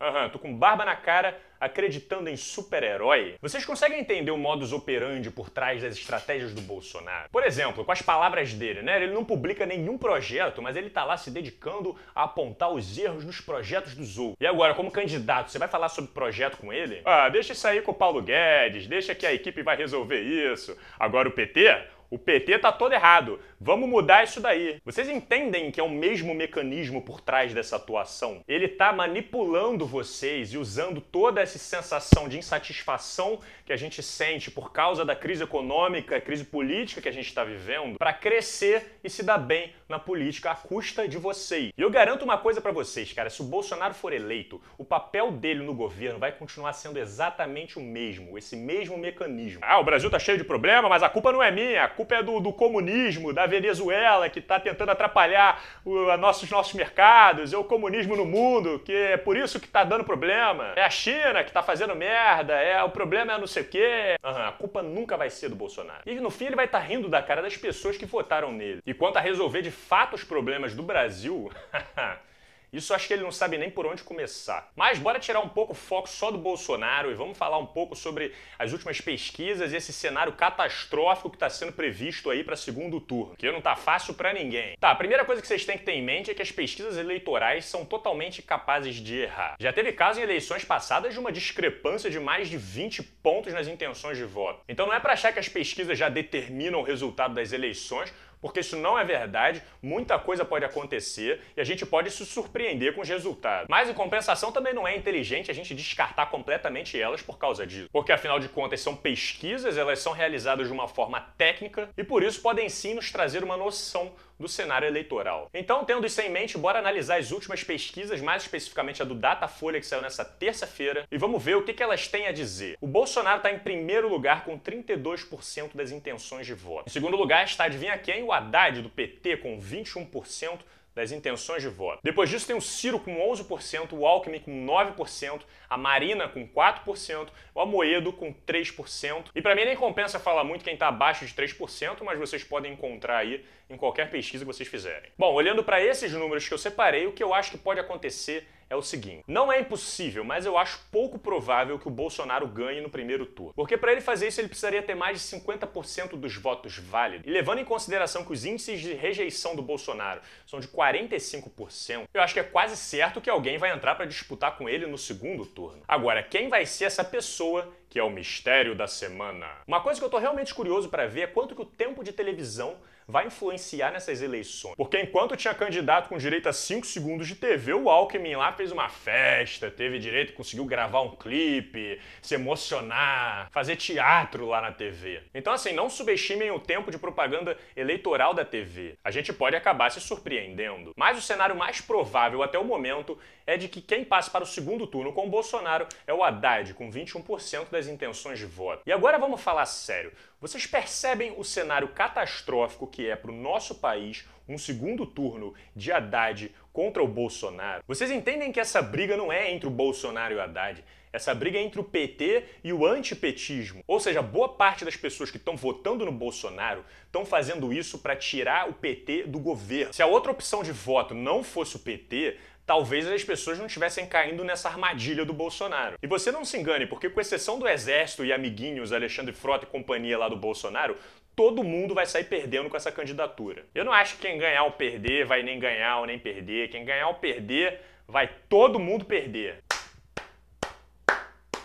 Aham, 0.00 0.30
tô 0.30 0.38
com 0.38 0.54
barba 0.54 0.84
na 0.84 0.96
cara, 0.96 1.38
acreditando 1.60 2.30
em 2.30 2.36
super-herói. 2.36 3.34
Vocês 3.42 3.66
conseguem 3.66 4.00
entender 4.00 4.30
o 4.30 4.38
modus 4.38 4.72
operandi 4.72 5.30
por 5.30 5.50
trás 5.50 5.82
das 5.82 5.94
estratégias 5.94 6.54
do 6.54 6.62
Bolsonaro? 6.62 7.28
Por 7.30 7.44
exemplo, 7.44 7.84
com 7.84 7.92
as 7.92 8.00
palavras 8.00 8.54
dele, 8.54 8.80
né? 8.80 9.02
Ele 9.02 9.12
não 9.12 9.24
publica 9.24 9.66
nenhum 9.66 9.98
projeto, 9.98 10.62
mas 10.62 10.74
ele 10.74 10.88
tá 10.88 11.04
lá 11.04 11.18
se 11.18 11.30
dedicando 11.30 11.94
a 12.14 12.22
apontar 12.22 12.72
os 12.72 12.96
erros 12.96 13.24
nos 13.24 13.42
projetos 13.42 13.94
dos 13.94 14.16
outros. 14.16 14.38
E 14.40 14.46
agora, 14.46 14.74
como 14.74 14.90
candidato, 14.90 15.50
você 15.50 15.58
vai 15.58 15.68
falar 15.68 15.90
sobre 15.90 16.12
projeto 16.12 16.56
com 16.56 16.72
ele? 16.72 17.02
Ah, 17.04 17.28
deixa 17.28 17.52
isso 17.52 17.68
aí 17.68 17.82
com 17.82 17.90
o 17.90 17.94
Paulo 17.94 18.22
Guedes, 18.22 18.86
deixa 18.86 19.14
que 19.14 19.26
a 19.26 19.34
equipe 19.34 19.62
vai 19.62 19.76
resolver 19.76 20.20
isso. 20.20 20.74
Agora 20.98 21.28
o 21.28 21.32
PT? 21.32 21.78
O 22.10 22.18
PT 22.18 22.58
tá 22.58 22.72
todo 22.72 22.92
errado. 22.92 23.38
Vamos 23.60 23.88
mudar 23.88 24.24
isso 24.24 24.40
daí. 24.40 24.80
Vocês 24.84 25.08
entendem 25.08 25.70
que 25.70 25.78
é 25.78 25.82
o 25.82 25.88
mesmo 25.88 26.34
mecanismo 26.34 27.02
por 27.02 27.20
trás 27.20 27.54
dessa 27.54 27.76
atuação? 27.76 28.42
Ele 28.48 28.66
tá 28.66 28.92
manipulando 28.92 29.86
vocês 29.86 30.52
e 30.52 30.58
usando 30.58 31.00
toda 31.00 31.40
essa 31.40 31.56
sensação 31.56 32.28
de 32.28 32.36
insatisfação 32.36 33.38
que 33.64 33.72
a 33.72 33.76
gente 33.76 34.02
sente 34.02 34.50
por 34.50 34.72
causa 34.72 35.04
da 35.04 35.14
crise 35.14 35.44
econômica, 35.44 36.20
crise 36.20 36.42
política 36.42 37.00
que 37.00 37.08
a 37.08 37.12
gente 37.12 37.28
está 37.28 37.44
vivendo, 37.44 37.96
para 37.96 38.12
crescer 38.12 38.98
e 39.04 39.08
se 39.08 39.22
dar 39.22 39.38
bem 39.38 39.72
na 39.88 39.98
política 39.98 40.50
à 40.50 40.54
custa 40.56 41.06
de 41.06 41.18
vocês. 41.18 41.70
E 41.76 41.80
eu 41.80 41.90
garanto 41.90 42.24
uma 42.24 42.38
coisa 42.38 42.60
para 42.60 42.72
vocês, 42.72 43.12
cara, 43.12 43.30
se 43.30 43.40
o 43.40 43.44
Bolsonaro 43.44 43.94
for 43.94 44.12
eleito, 44.12 44.60
o 44.76 44.84
papel 44.84 45.30
dele 45.30 45.62
no 45.62 45.74
governo 45.74 46.18
vai 46.18 46.32
continuar 46.32 46.72
sendo 46.72 46.98
exatamente 46.98 47.78
o 47.78 47.82
mesmo, 47.82 48.36
esse 48.36 48.56
mesmo 48.56 48.98
mecanismo. 48.98 49.60
Ah, 49.62 49.78
o 49.78 49.84
Brasil 49.84 50.10
tá 50.10 50.18
cheio 50.18 50.38
de 50.38 50.44
problema, 50.44 50.88
mas 50.88 51.02
a 51.02 51.08
culpa 51.08 51.30
não 51.30 51.42
é 51.42 51.50
minha, 51.50 51.88
culpa 52.00 52.14
é 52.14 52.22
do, 52.22 52.40
do 52.40 52.50
comunismo, 52.50 53.30
da 53.30 53.44
Venezuela, 53.44 54.30
que 54.30 54.38
está 54.38 54.58
tentando 54.58 54.88
atrapalhar 54.88 55.62
o, 55.84 56.08
a 56.08 56.16
nossos, 56.16 56.50
nossos 56.50 56.72
mercados, 56.72 57.52
é 57.52 57.58
o 57.58 57.64
comunismo 57.64 58.16
no 58.16 58.24
mundo, 58.24 58.78
que 58.78 58.92
é 58.92 59.18
por 59.18 59.36
isso 59.36 59.60
que 59.60 59.66
está 59.66 59.84
dando 59.84 60.02
problema. 60.02 60.72
É 60.76 60.82
a 60.82 60.88
China 60.88 61.44
que 61.44 61.50
está 61.50 61.62
fazendo 61.62 61.94
merda, 61.94 62.54
é 62.54 62.82
o 62.82 62.88
problema 62.88 63.34
é 63.34 63.38
não 63.38 63.46
sei 63.46 63.64
o 63.64 63.66
quê. 63.66 64.16
Uhum, 64.24 64.30
a 64.30 64.52
culpa 64.52 64.82
nunca 64.82 65.14
vai 65.14 65.28
ser 65.28 65.50
do 65.50 65.54
Bolsonaro. 65.56 66.00
E 66.06 66.14
no 66.14 66.30
fim 66.30 66.46
ele 66.46 66.56
vai 66.56 66.64
estar 66.64 66.80
tá 66.80 66.84
rindo 66.84 67.06
da 67.06 67.22
cara 67.22 67.42
das 67.42 67.58
pessoas 67.58 67.98
que 67.98 68.06
votaram 68.06 68.50
nele. 68.50 68.80
E 68.86 68.94
quanto 68.94 69.18
a 69.18 69.20
resolver 69.20 69.60
de 69.60 69.70
fato 69.70 70.14
os 70.14 70.24
problemas 70.24 70.74
do 70.74 70.82
Brasil, 70.82 71.52
Isso 72.72 72.94
acho 72.94 73.08
que 73.08 73.14
ele 73.14 73.22
não 73.22 73.32
sabe 73.32 73.58
nem 73.58 73.70
por 73.70 73.86
onde 73.86 74.02
começar. 74.02 74.70
Mas 74.76 74.98
bora 74.98 75.18
tirar 75.18 75.40
um 75.40 75.48
pouco 75.48 75.72
o 75.72 75.76
foco 75.76 76.08
só 76.08 76.30
do 76.30 76.38
Bolsonaro 76.38 77.10
e 77.10 77.14
vamos 77.14 77.36
falar 77.36 77.58
um 77.58 77.66
pouco 77.66 77.96
sobre 77.96 78.32
as 78.58 78.72
últimas 78.72 79.00
pesquisas 79.00 79.72
e 79.72 79.76
esse 79.76 79.92
cenário 79.92 80.32
catastrófico 80.32 81.30
que 81.30 81.36
está 81.36 81.50
sendo 81.50 81.72
previsto 81.72 82.30
aí 82.30 82.44
para 82.44 82.56
segundo 82.56 83.00
turno, 83.00 83.36
que 83.36 83.50
não 83.50 83.60
tá 83.60 83.74
fácil 83.74 84.14
para 84.14 84.32
ninguém. 84.32 84.76
Tá, 84.78 84.90
a 84.90 84.94
primeira 84.94 85.24
coisa 85.24 85.42
que 85.42 85.48
vocês 85.48 85.64
têm 85.64 85.78
que 85.78 85.84
ter 85.84 85.92
em 85.92 86.02
mente 86.02 86.30
é 86.30 86.34
que 86.34 86.42
as 86.42 86.52
pesquisas 86.52 86.96
eleitorais 86.96 87.64
são 87.64 87.84
totalmente 87.84 88.42
capazes 88.42 88.96
de 88.96 89.16
errar. 89.22 89.56
Já 89.58 89.72
teve 89.72 89.92
caso 89.92 90.20
em 90.20 90.22
eleições 90.22 90.64
passadas 90.64 91.12
de 91.12 91.18
uma 91.18 91.32
discrepância 91.32 92.10
de 92.10 92.20
mais 92.20 92.48
de 92.48 92.56
20 92.56 93.02
pontos 93.02 93.52
nas 93.52 93.66
intenções 93.66 94.16
de 94.16 94.24
voto. 94.24 94.60
Então 94.68 94.86
não 94.86 94.94
é 94.94 95.00
para 95.00 95.14
achar 95.14 95.32
que 95.32 95.38
as 95.38 95.48
pesquisas 95.48 95.98
já 95.98 96.08
determinam 96.08 96.80
o 96.80 96.84
resultado 96.84 97.34
das 97.34 97.52
eleições, 97.52 98.12
porque 98.40 98.60
isso 98.60 98.76
não 98.76 98.98
é 98.98 99.04
verdade, 99.04 99.62
muita 99.82 100.18
coisa 100.18 100.44
pode 100.44 100.64
acontecer 100.64 101.40
e 101.56 101.60
a 101.60 101.64
gente 101.64 101.84
pode 101.84 102.10
se 102.10 102.24
surpreender 102.24 102.94
com 102.94 103.00
os 103.00 103.08
resultados. 103.08 103.66
Mas 103.68 103.88
em 103.88 103.94
compensação 103.94 104.52
também 104.52 104.74
não 104.74 104.86
é 104.86 104.96
inteligente 104.96 105.50
a 105.50 105.54
gente 105.54 105.74
descartar 105.74 106.26
completamente 106.26 107.00
elas 107.00 107.22
por 107.22 107.38
causa 107.38 107.66
disso, 107.66 107.88
porque 107.92 108.12
afinal 108.12 108.38
de 108.38 108.48
contas 108.48 108.80
são 108.80 108.96
pesquisas, 108.96 109.76
elas 109.76 109.98
são 109.98 110.12
realizadas 110.12 110.66
de 110.66 110.72
uma 110.72 110.88
forma 110.88 111.20
técnica 111.36 111.88
e 111.96 112.04
por 112.04 112.22
isso 112.22 112.40
podem 112.40 112.68
sim 112.68 112.94
nos 112.94 113.10
trazer 113.10 113.44
uma 113.44 113.56
noção 113.56 114.12
do 114.40 114.48
cenário 114.48 114.88
eleitoral. 114.88 115.50
Então, 115.52 115.84
tendo 115.84 116.06
isso 116.06 116.20
em 116.22 116.30
mente, 116.30 116.56
bora 116.56 116.78
analisar 116.78 117.18
as 117.18 117.30
últimas 117.30 117.62
pesquisas, 117.62 118.20
mais 118.22 118.42
especificamente 118.42 119.02
a 119.02 119.04
do 119.04 119.14
Datafolha, 119.14 119.78
que 119.78 119.86
saiu 119.86 120.00
nessa 120.00 120.24
terça-feira, 120.24 121.06
e 121.12 121.18
vamos 121.18 121.42
ver 121.42 121.56
o 121.56 121.62
que, 121.62 121.80
elas 121.80 122.08
têm 122.08 122.26
a 122.26 122.32
dizer. 122.32 122.76
O 122.80 122.86
Bolsonaro 122.86 123.38
está 123.38 123.50
em 123.50 123.58
primeiro 123.58 124.08
lugar 124.08 124.44
com 124.44 124.58
32% 124.58 125.70
das 125.74 125.90
intenções 125.90 126.46
de 126.46 126.54
voto. 126.54 126.88
Em 126.88 126.92
segundo 126.92 127.16
lugar 127.16 127.44
está, 127.44 127.64
adivinha 127.64 127.96
quem? 127.98 128.22
O 128.22 128.32
Haddad, 128.32 128.82
do 128.82 128.88
PT, 128.88 129.38
com 129.38 129.58
21% 129.60 130.60
das 130.94 131.12
intenções 131.12 131.62
de 131.62 131.68
voto. 131.68 132.00
Depois 132.02 132.28
disso 132.28 132.46
tem 132.46 132.56
o 132.56 132.60
Ciro 132.60 132.98
com 132.98 133.12
11%, 133.32 133.92
o 133.92 134.06
Alckmin 134.06 134.40
com 134.40 134.66
9%, 134.66 135.42
a 135.68 135.76
Marina 135.76 136.28
com 136.28 136.46
4%, 136.46 137.28
o 137.54 137.60
Amoedo 137.60 138.12
com 138.12 138.34
3%. 138.34 139.26
E 139.34 139.40
para 139.40 139.54
mim 139.54 139.64
nem 139.64 139.76
compensa 139.76 140.18
falar 140.18 140.44
muito 140.44 140.64
quem 140.64 140.74
está 140.74 140.88
abaixo 140.88 141.24
de 141.24 141.32
3%, 141.32 141.98
mas 142.02 142.18
vocês 142.18 142.42
podem 142.42 142.72
encontrar 142.72 143.18
aí 143.18 143.44
em 143.70 143.76
qualquer 143.76 144.10
pesquisa 144.10 144.44
que 144.44 144.52
vocês 144.52 144.68
fizerem. 144.68 145.10
Bom, 145.16 145.32
olhando 145.32 145.62
para 145.62 145.80
esses 145.80 146.12
números 146.12 146.46
que 146.46 146.52
eu 146.52 146.58
separei, 146.58 147.06
o 147.06 147.12
que 147.12 147.22
eu 147.22 147.32
acho 147.32 147.52
que 147.52 147.58
pode 147.58 147.80
acontecer 147.80 148.46
é 148.70 148.76
o 148.76 148.82
seguinte: 148.82 149.24
não 149.26 149.52
é 149.52 149.60
impossível, 149.60 150.24
mas 150.24 150.46
eu 150.46 150.56
acho 150.56 150.80
pouco 150.92 151.18
provável 151.18 151.78
que 151.78 151.88
o 151.88 151.90
Bolsonaro 151.90 152.46
ganhe 152.46 152.80
no 152.80 152.88
primeiro 152.88 153.26
turno. 153.26 153.52
Porque 153.54 153.76
para 153.76 153.92
ele 153.92 154.00
fazer 154.00 154.28
isso, 154.28 154.40
ele 154.40 154.48
precisaria 154.48 154.82
ter 154.82 154.94
mais 154.94 155.20
de 155.20 155.36
50% 155.38 156.10
dos 156.16 156.36
votos 156.36 156.78
válidos. 156.78 157.26
E 157.26 157.30
levando 157.30 157.58
em 157.58 157.64
consideração 157.64 158.24
que 158.24 158.32
os 158.32 158.44
índices 158.44 158.80
de 158.80 158.94
rejeição 158.94 159.56
do 159.56 159.62
Bolsonaro 159.62 160.20
são 160.46 160.60
de 160.60 160.68
45%, 160.68 162.04
eu 162.14 162.22
acho 162.22 162.34
que 162.34 162.40
é 162.40 162.44
quase 162.44 162.76
certo 162.76 163.20
que 163.20 163.28
alguém 163.28 163.58
vai 163.58 163.72
entrar 163.72 163.96
para 163.96 164.06
disputar 164.06 164.56
com 164.56 164.68
ele 164.68 164.86
no 164.86 164.96
segundo 164.96 165.44
turno. 165.44 165.82
Agora, 165.88 166.22
quem 166.22 166.48
vai 166.48 166.64
ser 166.64 166.84
essa 166.84 167.02
pessoa 167.02 167.72
que 167.90 167.98
é 167.98 168.02
o 168.02 168.08
mistério 168.08 168.76
da 168.76 168.86
semana? 168.86 169.48
Uma 169.66 169.80
coisa 169.80 169.98
que 170.00 170.06
eu 170.06 170.10
tô 170.10 170.18
realmente 170.18 170.54
curioso 170.54 170.88
para 170.88 171.06
ver 171.06 171.22
é 171.22 171.26
quanto 171.26 171.56
que 171.56 171.60
o 171.60 171.66
tempo 171.66 172.04
de 172.04 172.12
televisão 172.12 172.78
vai 173.10 173.26
influenciar 173.26 173.90
nessas 173.90 174.22
eleições. 174.22 174.76
Porque 174.76 175.00
enquanto 175.00 175.36
tinha 175.36 175.52
candidato 175.52 176.08
com 176.08 176.16
direito 176.16 176.48
a 176.48 176.52
5 176.52 176.86
segundos 176.86 177.26
de 177.26 177.34
TV, 177.34 177.74
o 177.74 177.90
Alckmin 177.90 178.36
lá 178.36 178.52
fez 178.52 178.70
uma 178.70 178.88
festa, 178.88 179.70
teve 179.70 179.98
direito, 179.98 180.32
conseguiu 180.32 180.64
gravar 180.64 181.00
um 181.02 181.16
clipe, 181.16 182.00
se 182.22 182.34
emocionar, 182.34 183.48
fazer 183.50 183.76
teatro 183.76 184.46
lá 184.46 184.60
na 184.60 184.72
TV. 184.72 185.22
Então, 185.34 185.52
assim, 185.52 185.72
não 185.72 185.90
subestimem 185.90 186.50
o 186.50 186.60
tempo 186.60 186.90
de 186.90 186.98
propaganda 186.98 187.58
eleitoral 187.76 188.32
da 188.32 188.44
TV. 188.44 188.94
A 189.02 189.10
gente 189.10 189.32
pode 189.32 189.56
acabar 189.56 189.90
se 189.90 190.00
surpreendendo. 190.00 190.92
Mas 190.96 191.18
o 191.18 191.22
cenário 191.22 191.56
mais 191.56 191.80
provável 191.80 192.42
até 192.42 192.58
o 192.58 192.64
momento 192.64 193.18
é 193.46 193.56
de 193.56 193.68
que 193.68 193.80
quem 193.80 194.04
passa 194.04 194.30
para 194.30 194.44
o 194.44 194.46
segundo 194.46 194.86
turno 194.86 195.12
com 195.12 195.26
o 195.26 195.30
Bolsonaro 195.30 195.86
é 196.06 196.14
o 196.14 196.22
Haddad, 196.22 196.74
com 196.74 196.88
21% 196.90 197.68
das 197.70 197.79
intenções 197.88 198.38
de 198.38 198.46
voto. 198.46 198.82
E 198.86 198.92
agora 198.92 199.18
vamos 199.18 199.40
falar 199.40 199.66
sério. 199.66 200.12
Vocês 200.40 200.66
percebem 200.66 201.34
o 201.36 201.44
cenário 201.44 201.88
catastrófico 201.88 202.86
que 202.86 203.08
é 203.08 203.16
para 203.16 203.30
o 203.30 203.34
nosso 203.36 203.76
país 203.76 204.26
um 204.48 204.58
segundo 204.58 205.06
turno 205.06 205.54
de 205.76 205.92
Haddad 205.92 206.54
contra 206.72 207.02
o 207.02 207.08
Bolsonaro? 207.08 207.82
Vocês 207.86 208.10
entendem 208.10 208.50
que 208.52 208.60
essa 208.60 208.80
briga 208.82 209.16
não 209.16 209.32
é 209.32 209.50
entre 209.50 209.66
o 209.66 209.70
Bolsonaro 209.70 210.34
e 210.34 210.36
o 210.36 210.40
Haddad? 210.40 210.84
Essa 211.12 211.34
briga 211.34 211.58
é 211.58 211.62
entre 211.62 211.80
o 211.80 211.84
PT 211.84 212.44
e 212.62 212.72
o 212.72 212.86
antipetismo. 212.86 213.82
Ou 213.86 213.98
seja, 213.98 214.22
boa 214.22 214.48
parte 214.48 214.84
das 214.84 214.96
pessoas 214.96 215.30
que 215.30 215.38
estão 215.38 215.56
votando 215.56 216.04
no 216.04 216.12
Bolsonaro 216.12 216.84
estão 217.04 217.24
fazendo 217.24 217.72
isso 217.72 217.98
para 217.98 218.14
tirar 218.14 218.68
o 218.68 218.74
PT 218.74 219.24
do 219.24 219.40
governo. 219.40 219.92
Se 219.92 220.02
a 220.02 220.06
outra 220.06 220.30
opção 220.30 220.62
de 220.62 220.70
voto 220.70 221.12
não 221.12 221.42
fosse 221.42 221.74
o 221.76 221.80
PT, 221.80 222.38
talvez 222.70 223.04
as 223.08 223.24
pessoas 223.24 223.58
não 223.58 223.66
estivessem 223.66 224.06
caindo 224.06 224.44
nessa 224.44 224.68
armadilha 224.68 225.24
do 225.24 225.32
Bolsonaro. 225.32 225.96
E 226.00 226.06
você 226.06 226.30
não 226.30 226.44
se 226.44 226.56
engane, 226.56 226.86
porque 226.86 227.10
com 227.10 227.20
exceção 227.20 227.58
do 227.58 227.66
Exército 227.66 228.24
e 228.24 228.32
amiguinhos 228.32 228.92
Alexandre 228.92 229.34
Frota 229.34 229.64
e 229.64 229.68
companhia 229.68 230.16
lá 230.16 230.28
do 230.28 230.36
Bolsonaro, 230.36 230.96
todo 231.34 231.64
mundo 231.64 231.96
vai 231.96 232.06
sair 232.06 232.22
perdendo 232.22 232.70
com 232.70 232.76
essa 232.76 232.92
candidatura. 232.92 233.66
Eu 233.74 233.84
não 233.84 233.92
acho 233.92 234.14
que 234.14 234.22
quem 234.22 234.38
ganhar 234.38 234.62
ou 234.62 234.70
perder 234.70 235.26
vai 235.26 235.42
nem 235.42 235.58
ganhar 235.58 235.98
ou 235.98 236.06
nem 236.06 236.16
perder. 236.16 236.70
Quem 236.70 236.84
ganhar 236.84 237.08
ou 237.08 237.14
perder 237.14 237.80
vai 238.06 238.30
todo 238.48 238.78
mundo 238.78 239.04
perder. 239.04 239.56